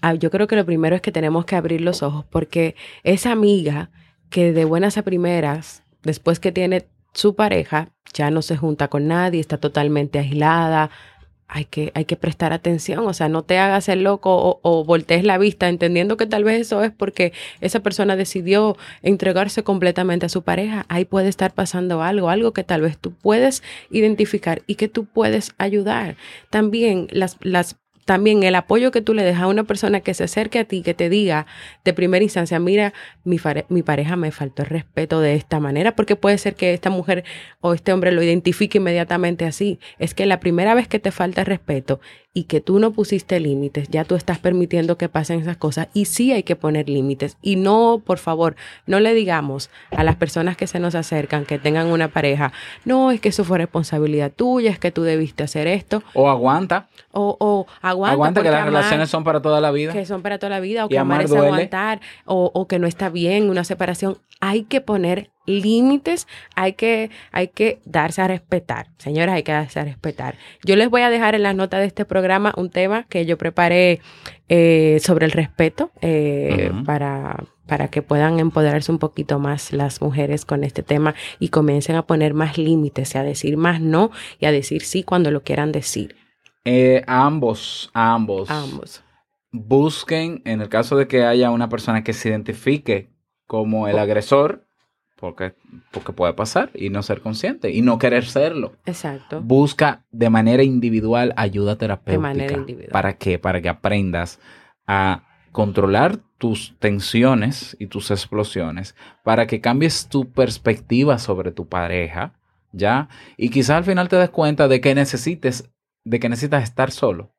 Ah, 0.00 0.14
yo 0.14 0.30
creo 0.30 0.46
que 0.46 0.56
lo 0.56 0.64
primero 0.64 0.94
es 0.94 1.02
que 1.02 1.10
tenemos 1.10 1.44
que 1.44 1.56
abrir 1.56 1.80
los 1.80 2.02
ojos 2.02 2.24
porque 2.30 2.76
esa 3.02 3.32
amiga 3.32 3.90
que 4.30 4.52
de 4.52 4.64
buenas 4.64 4.98
a 4.98 5.02
primeras, 5.02 5.82
después 6.02 6.38
que 6.38 6.52
tiene 6.52 6.86
su 7.14 7.34
pareja, 7.34 7.88
ya 8.12 8.30
no 8.30 8.42
se 8.42 8.56
junta 8.56 8.88
con 8.88 9.08
nadie, 9.08 9.40
está 9.40 9.58
totalmente 9.58 10.18
aislada, 10.18 10.90
hay 11.48 11.64
que, 11.64 11.92
hay 11.94 12.04
que 12.04 12.16
prestar 12.16 12.52
atención, 12.52 13.06
o 13.06 13.12
sea, 13.12 13.28
no 13.28 13.42
te 13.42 13.58
hagas 13.58 13.88
el 13.88 14.02
loco 14.02 14.60
o, 14.62 14.84
voltees 14.84 15.24
la 15.24 15.38
vista, 15.38 15.68
entendiendo 15.68 16.16
que 16.16 16.26
tal 16.26 16.44
vez 16.44 16.60
eso 16.60 16.82
es 16.82 16.90
porque 16.90 17.32
esa 17.60 17.80
persona 17.80 18.16
decidió 18.16 18.76
entregarse 19.02 19.62
completamente 19.62 20.26
a 20.26 20.28
su 20.28 20.42
pareja. 20.42 20.86
Ahí 20.88 21.04
puede 21.04 21.28
estar 21.28 21.54
pasando 21.54 22.02
algo, 22.02 22.30
algo 22.30 22.52
que 22.52 22.64
tal 22.64 22.82
vez 22.82 22.98
tú 22.98 23.12
puedes 23.12 23.62
identificar 23.90 24.62
y 24.66 24.74
que 24.74 24.88
tú 24.88 25.04
puedes 25.04 25.52
ayudar. 25.58 26.16
También 26.50 27.08
las, 27.10 27.36
las 27.40 27.76
también 28.06 28.44
el 28.44 28.54
apoyo 28.54 28.92
que 28.92 29.02
tú 29.02 29.14
le 29.14 29.24
dejas 29.24 29.42
a 29.42 29.46
una 29.48 29.64
persona 29.64 30.00
que 30.00 30.14
se 30.14 30.24
acerque 30.24 30.60
a 30.60 30.64
ti, 30.64 30.82
que 30.82 30.94
te 30.94 31.10
diga 31.10 31.46
de 31.84 31.92
primera 31.92 32.22
instancia, 32.22 32.58
mira, 32.60 32.94
mi, 33.24 33.38
mi, 33.68 33.82
pareja 33.82 34.14
me 34.14 34.30
faltó 34.30 34.62
el 34.62 34.68
respeto 34.68 35.20
de 35.20 35.34
esta 35.34 35.58
manera, 35.58 35.96
porque 35.96 36.14
puede 36.14 36.38
ser 36.38 36.54
que 36.54 36.72
esta 36.72 36.88
mujer 36.88 37.24
o 37.60 37.74
este 37.74 37.92
hombre 37.92 38.12
lo 38.12 38.22
identifique 38.22 38.78
inmediatamente 38.78 39.44
así. 39.44 39.80
Es 39.98 40.14
que 40.14 40.24
la 40.24 40.38
primera 40.38 40.74
vez 40.74 40.86
que 40.86 41.00
te 41.00 41.10
falta 41.10 41.40
el 41.40 41.46
respeto 41.48 42.00
y 42.36 42.44
que 42.44 42.60
tú 42.60 42.78
no 42.78 42.90
pusiste 42.90 43.40
límites, 43.40 43.88
ya 43.88 44.04
tú 44.04 44.14
estás 44.14 44.38
permitiendo 44.38 44.98
que 44.98 45.08
pasen 45.08 45.40
esas 45.40 45.56
cosas 45.56 45.88
y 45.94 46.04
sí 46.04 46.32
hay 46.32 46.42
que 46.42 46.54
poner 46.54 46.86
límites. 46.86 47.38
Y 47.40 47.56
no, 47.56 48.02
por 48.04 48.18
favor, 48.18 48.56
no 48.84 49.00
le 49.00 49.14
digamos 49.14 49.70
a 49.90 50.04
las 50.04 50.16
personas 50.16 50.54
que 50.54 50.66
se 50.66 50.78
nos 50.78 50.94
acercan, 50.94 51.46
que 51.46 51.58
tengan 51.58 51.86
una 51.86 52.08
pareja, 52.08 52.52
no, 52.84 53.10
es 53.10 53.22
que 53.22 53.30
eso 53.30 53.42
fue 53.42 53.56
responsabilidad 53.56 54.30
tuya, 54.30 54.70
es 54.70 54.78
que 54.78 54.90
tú 54.90 55.02
debiste 55.02 55.44
hacer 55.44 55.66
esto. 55.66 56.02
O 56.12 56.28
aguanta. 56.28 56.88
O, 57.10 57.38
o 57.40 57.66
aguanta. 57.80 58.12
Aguanta 58.12 58.42
que 58.42 58.50
las 58.50 58.66
relaciones 58.66 59.08
son 59.08 59.24
para 59.24 59.40
toda 59.40 59.62
la 59.62 59.70
vida. 59.70 59.94
Que 59.94 60.04
son 60.04 60.20
para 60.20 60.38
toda 60.38 60.50
la 60.50 60.60
vida, 60.60 60.84
o 60.84 60.90
que 60.90 60.98
amar, 60.98 61.22
es 61.22 61.32
aguantar, 61.32 62.02
o, 62.26 62.50
o 62.52 62.68
que 62.68 62.78
no 62.78 62.86
está 62.86 63.08
bien 63.08 63.48
una 63.48 63.64
separación. 63.64 64.18
Hay 64.40 64.64
que 64.64 64.82
poner 64.82 65.30
límites, 65.46 66.26
hay 66.54 66.74
que, 66.74 67.10
hay 67.32 67.48
que 67.48 67.80
darse 67.84 68.22
a 68.22 68.28
respetar. 68.28 68.88
Señoras, 68.98 69.36
hay 69.36 69.42
que 69.42 69.52
darse 69.52 69.80
a 69.80 69.84
respetar. 69.84 70.36
Yo 70.64 70.76
les 70.76 70.90
voy 70.90 71.02
a 71.02 71.10
dejar 71.10 71.34
en 71.34 71.42
las 71.42 71.54
notas 71.54 71.80
de 71.80 71.86
este 71.86 72.04
programa 72.04 72.52
un 72.56 72.70
tema 72.70 73.04
que 73.04 73.26
yo 73.26 73.38
preparé 73.38 74.00
eh, 74.48 74.98
sobre 75.00 75.26
el 75.26 75.32
respeto 75.32 75.90
eh, 76.02 76.70
para, 76.84 77.44
para 77.66 77.88
que 77.88 78.02
puedan 78.02 78.38
empoderarse 78.38 78.92
un 78.92 78.98
poquito 78.98 79.38
más 79.38 79.72
las 79.72 80.00
mujeres 80.00 80.44
con 80.44 80.64
este 80.64 80.82
tema 80.82 81.14
y 81.38 81.48
comiencen 81.48 81.96
a 81.96 82.06
poner 82.06 82.34
más 82.34 82.58
límites, 82.58 83.16
a 83.16 83.22
decir 83.22 83.56
más 83.56 83.80
no 83.80 84.10
y 84.38 84.46
a 84.46 84.52
decir 84.52 84.82
sí 84.82 85.02
cuando 85.02 85.30
lo 85.30 85.42
quieran 85.42 85.72
decir. 85.72 86.16
Eh, 86.64 87.02
ambos, 87.06 87.90
ambos. 87.94 88.50
ambos. 88.50 89.02
Busquen, 89.52 90.42
en 90.44 90.60
el 90.60 90.68
caso 90.68 90.96
de 90.96 91.06
que 91.06 91.24
haya 91.24 91.50
una 91.50 91.68
persona 91.68 92.02
que 92.04 92.12
se 92.12 92.28
identifique 92.28 93.10
como 93.46 93.88
el 93.88 93.98
agresor, 93.98 94.65
porque, 95.16 95.54
porque 95.90 96.12
puede 96.12 96.34
pasar 96.34 96.70
y 96.74 96.90
no 96.90 97.02
ser 97.02 97.20
consciente 97.20 97.70
y 97.70 97.82
no 97.82 97.98
querer 97.98 98.24
serlo. 98.24 98.76
Exacto. 98.84 99.40
Busca 99.40 100.04
de 100.10 100.30
manera 100.30 100.62
individual 100.62 101.32
ayuda 101.36 101.76
terapéutica. 101.76 102.12
De 102.12 102.34
manera 102.34 102.56
individual. 102.56 102.92
¿Para 102.92 103.16
qué? 103.16 103.38
Para 103.38 103.60
que 103.60 103.68
aprendas 103.68 104.38
a 104.86 105.24
controlar 105.52 106.18
tus 106.36 106.76
tensiones 106.78 107.76
y 107.80 107.86
tus 107.86 108.10
explosiones, 108.10 108.94
para 109.24 109.46
que 109.46 109.62
cambies 109.62 110.08
tu 110.08 110.30
perspectiva 110.30 111.18
sobre 111.18 111.50
tu 111.50 111.66
pareja, 111.66 112.34
¿ya? 112.72 113.08
Y 113.38 113.48
quizás 113.48 113.78
al 113.78 113.84
final 113.84 114.08
te 114.08 114.16
des 114.16 114.28
cuenta 114.28 114.68
de 114.68 114.82
que 114.82 114.94
necesites, 114.94 115.70
de 116.04 116.20
que 116.20 116.28
necesitas 116.28 116.62
estar 116.62 116.90
solo. 116.90 117.32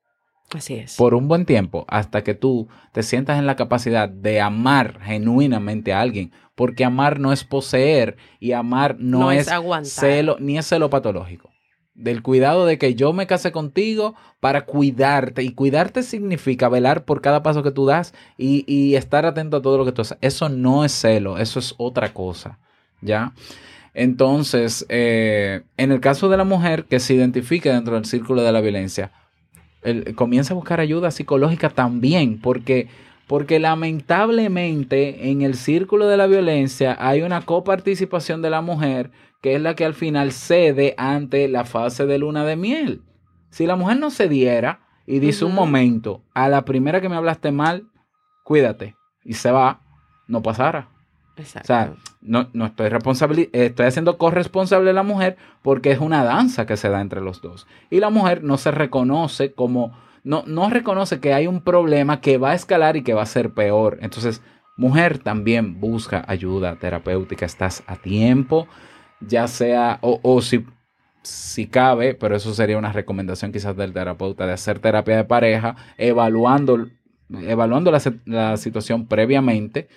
Así 0.55 0.75
es. 0.75 0.95
Por 0.95 1.13
un 1.13 1.27
buen 1.27 1.45
tiempo, 1.45 1.85
hasta 1.89 2.23
que 2.23 2.33
tú 2.33 2.69
te 2.91 3.03
sientas 3.03 3.37
en 3.37 3.45
la 3.45 3.55
capacidad 3.55 4.09
de 4.09 4.41
amar 4.41 4.99
genuinamente 5.01 5.93
a 5.93 6.01
alguien 6.01 6.31
porque 6.57 6.83
amar 6.83 7.19
no 7.19 7.31
es 7.31 7.43
poseer 7.43 8.17
y 8.39 8.53
amar 8.53 8.95
no, 8.97 9.31
es, 9.31 9.47
celo, 9.83 10.37
ni 10.39 10.57
es 10.57 10.65
celo 10.65 10.89
patológico. 10.89 11.51
Del 11.93 12.23
cuidado 12.23 12.65
de 12.65 12.79
que 12.79 12.95
yo 12.95 13.13
me 13.13 13.27
case 13.27 13.51
contigo 13.51 14.15
para 14.39 14.65
cuidarte. 14.65 15.43
Y 15.43 15.53
cuidarte 15.53 16.01
significa 16.01 16.67
velar 16.67 17.05
por 17.05 17.21
cada 17.21 17.43
paso 17.43 17.61
que 17.61 17.69
tú 17.69 17.85
das 17.85 18.15
y, 18.39 18.95
estar 18.95 19.27
atento 19.27 19.57
a 19.57 19.61
todo 19.61 19.77
lo 19.77 19.85
que 19.85 19.91
tú 19.91 20.01
haces. 20.01 20.17
Eso 20.19 20.49
no 20.49 20.83
es 20.83 20.93
celo, 20.93 21.37
eso 21.37 21.59
es 21.59 21.75
otra 21.77 22.11
cosa. 22.11 22.57
¿Ya? 23.01 23.33
Entonces, 23.93 24.83
eh, 24.89 25.61
en 25.77 25.91
el 25.91 25.99
caso 25.99 26.27
de 26.27 26.37
la 26.37 26.43
mujer 26.43 26.85
que 26.85 26.99
se 26.99 27.13
identifique 27.13 27.71
dentro 27.71 27.93
del 27.93 28.05
círculo 28.05 28.41
de 28.41 28.51
la 28.51 28.61
violencia, 28.61 29.11
comienza 30.15 30.53
a 30.53 30.55
buscar 30.55 30.79
ayuda 30.79 31.11
psicológica 31.11 31.69
también, 31.69 32.41
porque 32.41 32.87
porque 33.27 33.59
lamentablemente 33.59 35.29
en 35.29 35.41
el 35.41 35.55
círculo 35.55 36.07
de 36.07 36.17
la 36.17 36.27
violencia 36.27 36.97
hay 36.99 37.21
una 37.21 37.41
coparticipación 37.41 38.41
de 38.41 38.49
la 38.49 38.61
mujer 38.61 39.11
que 39.41 39.55
es 39.55 39.61
la 39.61 39.75
que 39.75 39.85
al 39.85 39.93
final 39.93 40.31
cede 40.31 40.95
ante 40.97 41.47
la 41.47 41.65
fase 41.65 42.05
de 42.05 42.17
luna 42.17 42.45
de 42.45 42.55
miel. 42.55 43.01
Si 43.49 43.67
la 43.67 43.75
mujer 43.75 43.99
no 43.99 44.09
cediera 44.11 44.79
y 45.05 45.19
dice 45.19 45.45
un 45.45 45.55
momento, 45.55 46.23
a 46.33 46.49
la 46.49 46.65
primera 46.65 47.01
que 47.01 47.09
me 47.09 47.15
hablaste 47.15 47.51
mal, 47.51 47.87
cuídate, 48.43 48.95
y 49.23 49.33
se 49.33 49.51
va, 49.51 49.81
no 50.27 50.41
pasara. 50.41 50.89
Exacto. 51.37 51.65
O 51.65 51.67
sea, 51.67 51.93
no, 52.21 52.49
no 52.53 52.65
estoy 52.65 52.89
responsable, 52.89 53.49
estoy 53.53 53.85
haciendo 53.85 54.17
corresponsable 54.17 54.89
a 54.89 54.93
la 54.93 55.03
mujer 55.03 55.37
porque 55.61 55.91
es 55.91 55.99
una 55.99 56.23
danza 56.23 56.65
que 56.65 56.77
se 56.77 56.89
da 56.89 56.99
entre 56.99 57.21
los 57.21 57.41
dos. 57.41 57.67
Y 57.89 57.99
la 57.99 58.09
mujer 58.09 58.43
no 58.43 58.57
se 58.57 58.71
reconoce 58.71 59.53
como, 59.53 59.93
no, 60.27 60.43
no 60.45 60.69
reconoce 60.69 61.19
que 61.19 61.33
hay 61.33 61.47
un 61.47 61.61
problema 61.61 62.21
que 62.21 62.37
va 62.37 62.51
a 62.51 62.55
escalar 62.55 62.97
y 62.97 63.03
que 63.03 63.13
va 63.13 63.23
a 63.23 63.25
ser 63.25 63.53
peor. 63.53 63.97
Entonces, 64.01 64.41
mujer 64.75 65.19
también 65.19 65.79
busca 65.79 66.23
ayuda 66.27 66.77
terapéutica, 66.77 67.45
estás 67.45 67.83
a 67.87 67.95
tiempo, 67.95 68.67
ya 69.21 69.47
sea, 69.47 69.99
o, 70.01 70.19
o 70.21 70.41
si 70.41 70.65
si 71.27 71.67
cabe, 71.67 72.15
pero 72.15 72.35
eso 72.35 72.53
sería 72.53 72.77
una 72.77 72.93
recomendación 72.93 73.51
quizás 73.51 73.75
del 73.75 73.93
terapeuta, 73.93 74.47
de 74.47 74.53
hacer 74.53 74.79
terapia 74.79 75.17
de 75.17 75.23
pareja, 75.25 75.75
evaluando, 75.97 76.87
evaluando 77.29 77.91
la, 77.91 78.57
situación 78.57 79.07
previamente, 79.07 79.89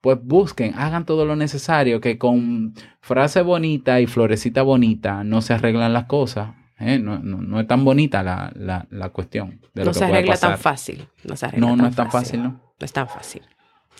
pues 0.00 0.18
busquen, 0.22 0.74
hagan 0.74 1.06
todo 1.06 1.24
lo 1.24 1.36
necesario, 1.36 2.00
que 2.00 2.18
con 2.18 2.74
frase 3.00 3.42
bonita 3.42 4.00
y 4.00 4.06
florecita 4.06 4.62
bonita 4.62 5.24
no 5.24 5.40
se 5.42 5.54
arreglan 5.54 5.92
las 5.92 6.04
cosas. 6.04 6.50
¿Eh? 6.80 6.98
No, 6.98 7.60
es 7.60 7.66
tan 7.66 7.84
bonita 7.84 8.22
la, 8.22 9.10
cuestión. 9.12 9.60
no 9.74 9.94
se 9.94 10.04
arregla 10.04 10.36
tan 10.36 10.58
fácil. 10.58 11.06
No, 11.24 11.36
se 11.36 11.46
arregla 11.46 11.66
no, 11.66 11.76
no 11.76 11.86
es 11.86 11.96
tan 11.96 12.10
fácil, 12.10 12.42
¿no? 12.42 12.48
No 12.78 12.84
es 12.84 12.92
tan 12.92 13.08
fácil. 13.08 13.42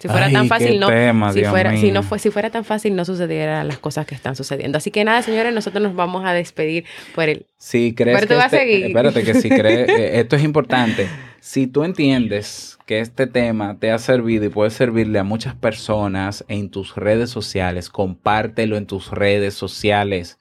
Si 0.01 0.07
fuera 0.07 0.31
tan 0.31 0.47
fácil, 0.47 0.79
no. 0.79 0.87
si, 1.33 1.45
fuera, 1.45 1.77
si, 1.77 1.91
no 1.91 2.05
fue, 2.05 2.21
si 2.21 2.31
fuera 2.31 2.51
tan 2.51 2.64
fácil, 2.64 2.95
no 2.95 3.05
sucedieran 3.05 3.67
las 3.67 3.79
cosas 3.79 4.07
que 4.07 4.14
están 4.14 4.37
sucediendo. 4.37 4.79
Así 4.79 4.93
que 4.93 5.03
nada, 5.03 5.23
señores, 5.23 5.53
nosotros 5.53 5.83
nos 5.83 5.97
vamos 5.97 6.25
a 6.25 6.33
despedir 6.33 6.85
por 7.17 7.29
el. 7.29 7.47
Si 7.57 7.95
crees 7.95 8.25
que. 8.27 8.35
Este, 8.35 8.87
espérate, 8.87 9.25
que 9.25 9.35
si 9.35 9.49
crees. 9.49 9.88
Eh, 9.99 10.21
esto 10.21 10.37
es 10.37 10.45
importante. 10.45 11.09
Si 11.41 11.67
tú 11.67 11.83
entiendes 11.83 12.79
que 12.87 13.01
este 13.01 13.27
tema 13.27 13.79
te 13.81 13.91
ha 13.91 13.99
servido 13.99 14.45
y 14.45 14.49
puede 14.49 14.71
servirle 14.71 15.19
a 15.19 15.25
muchas 15.25 15.55
personas 15.55 16.45
en 16.49 16.71
tus 16.71 16.95
redes 16.95 17.31
sociales, 17.31 17.88
compártelo 17.88 18.77
en 18.77 18.87
tus 18.87 19.11
redes 19.11 19.55
sociales. 19.55 20.38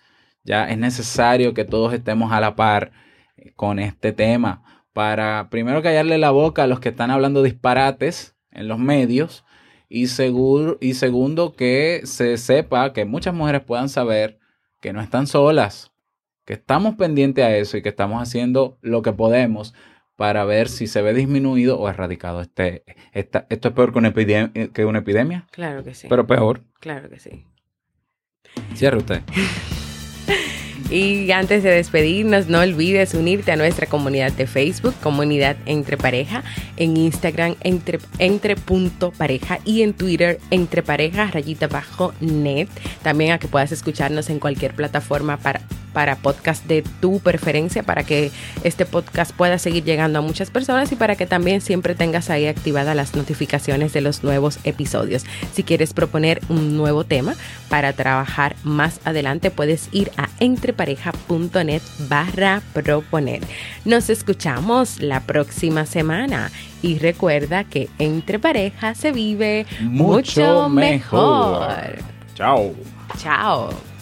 Ya 0.48 0.70
es 0.70 0.78
necesario 0.78 1.54
que 1.54 1.66
todos 1.66 1.94
estemos 1.94 2.32
a 2.32 2.40
la 2.40 2.56
par 2.56 2.92
con 3.58 3.80
este 3.80 4.14
tema 4.14 4.64
para 4.94 5.50
primero 5.52 5.84
callarle 5.84 6.18
la 6.18 6.32
boca 6.32 6.64
a 6.64 6.68
los 6.68 6.80
que 6.80 6.90
están 6.90 7.12
hablando 7.12 7.44
disparates 7.44 8.36
en 8.52 8.70
los 8.70 8.80
medios 8.80 9.44
y, 9.90 10.08
seguro, 10.08 10.78
y 10.80 10.94
segundo, 10.94 11.54
que 11.54 12.02
se 12.06 12.38
sepa, 12.38 12.94
que 12.94 13.04
muchas 13.04 13.34
mujeres 13.34 13.62
puedan 13.62 13.90
saber 13.90 14.40
que 14.80 14.94
no 14.94 15.02
están 15.02 15.28
solas, 15.28 15.92
que 16.46 16.54
estamos 16.54 16.96
pendientes 16.96 17.44
a 17.44 17.56
eso 17.56 17.76
y 17.78 17.82
que 17.82 17.90
estamos 17.90 18.22
haciendo 18.22 18.78
lo 18.82 19.02
que 19.02 19.12
podemos 19.12 19.74
para 20.16 20.46
ver 20.46 20.70
si 20.70 20.88
se 20.88 21.02
ve 21.02 21.14
disminuido 21.14 21.78
o 21.78 21.90
erradicado. 21.90 22.42
Este, 22.42 22.84
esto 23.14 23.46
es 23.50 23.74
peor 23.74 23.92
que 23.92 24.00
una, 24.00 24.08
epidemia, 24.08 24.52
que 24.74 24.86
una 24.86 25.00
epidemia. 25.00 25.46
Claro 25.52 25.84
que 25.84 25.94
sí. 25.94 26.08
Pero 26.10 26.26
peor. 26.26 26.64
Claro 26.80 27.10
que 27.10 27.20
sí. 27.20 27.46
Cierre 28.76 28.98
usted. 28.98 29.22
Y 30.90 31.32
antes 31.32 31.64
de 31.64 31.72
despedirnos, 31.72 32.48
no 32.48 32.60
olvides 32.60 33.14
unirte 33.14 33.52
a 33.52 33.56
nuestra 33.56 33.88
comunidad 33.88 34.32
de 34.32 34.48
Facebook, 34.48 34.96
Comunidad 35.02 35.58
Entre 35.66 35.98
Pareja, 35.98 36.44
en 36.78 36.98
Instagram 36.98 37.56
entre, 37.62 38.00
entre 38.20 38.56
punto 38.56 39.12
pareja 39.12 39.60
y 39.66 39.82
en 39.82 39.94
Twitter 39.94 40.40
entre 40.52 40.84
pareja 40.84 41.28
rayita 41.28 41.68
bajo 41.68 42.14
net. 42.20 42.70
También 43.04 43.32
a 43.32 43.40
que 43.40 43.48
puedas 43.48 43.72
escucharnos 43.72 44.30
en 44.30 44.40
cualquier 44.40 44.74
plataforma 44.74 45.38
para 45.38 45.62
para 45.98 46.16
podcast 46.16 46.64
de 46.68 46.84
tu 47.02 47.20
preferencia, 47.20 47.82
para 47.82 48.04
que 48.04 48.30
este 48.64 48.86
podcast 48.86 49.32
pueda 49.32 49.58
seguir 49.58 49.84
llegando 49.84 50.20
a 50.20 50.22
muchas 50.22 50.52
personas 50.52 50.92
y 50.92 50.96
para 50.96 51.16
que 51.16 51.26
también 51.26 51.60
siempre 51.60 51.96
tengas 51.96 52.30
ahí 52.30 52.46
activadas 52.46 52.96
las 52.96 53.16
notificaciones 53.16 53.94
de 53.94 54.02
los 54.02 54.24
nuevos 54.24 54.60
episodios. 54.64 55.26
Si 55.54 55.64
quieres 55.64 55.94
proponer 55.94 56.40
un 56.50 56.78
nuevo 56.78 57.04
tema 57.04 57.34
para 57.68 57.94
trabajar 57.94 58.56
más 58.64 59.00
adelante, 59.06 59.50
puedes 59.50 59.90
ir 59.92 60.12
a 60.18 60.30
entrepareja.net 60.40 61.82
barra 62.08 62.62
proponer. 62.74 63.42
Nos 63.84 64.12
escuchamos 64.12 65.00
la 65.00 65.22
próxima 65.22 65.88
semana 65.88 66.52
y 66.84 67.00
recuerda 67.00 67.64
que 67.64 67.90
entre 67.98 68.38
pareja 68.38 68.94
se 68.94 69.12
vive 69.12 69.66
mucho, 69.82 70.70
mejor. 70.70 71.98
Chao. 72.36 72.76
Chao. 73.18 73.97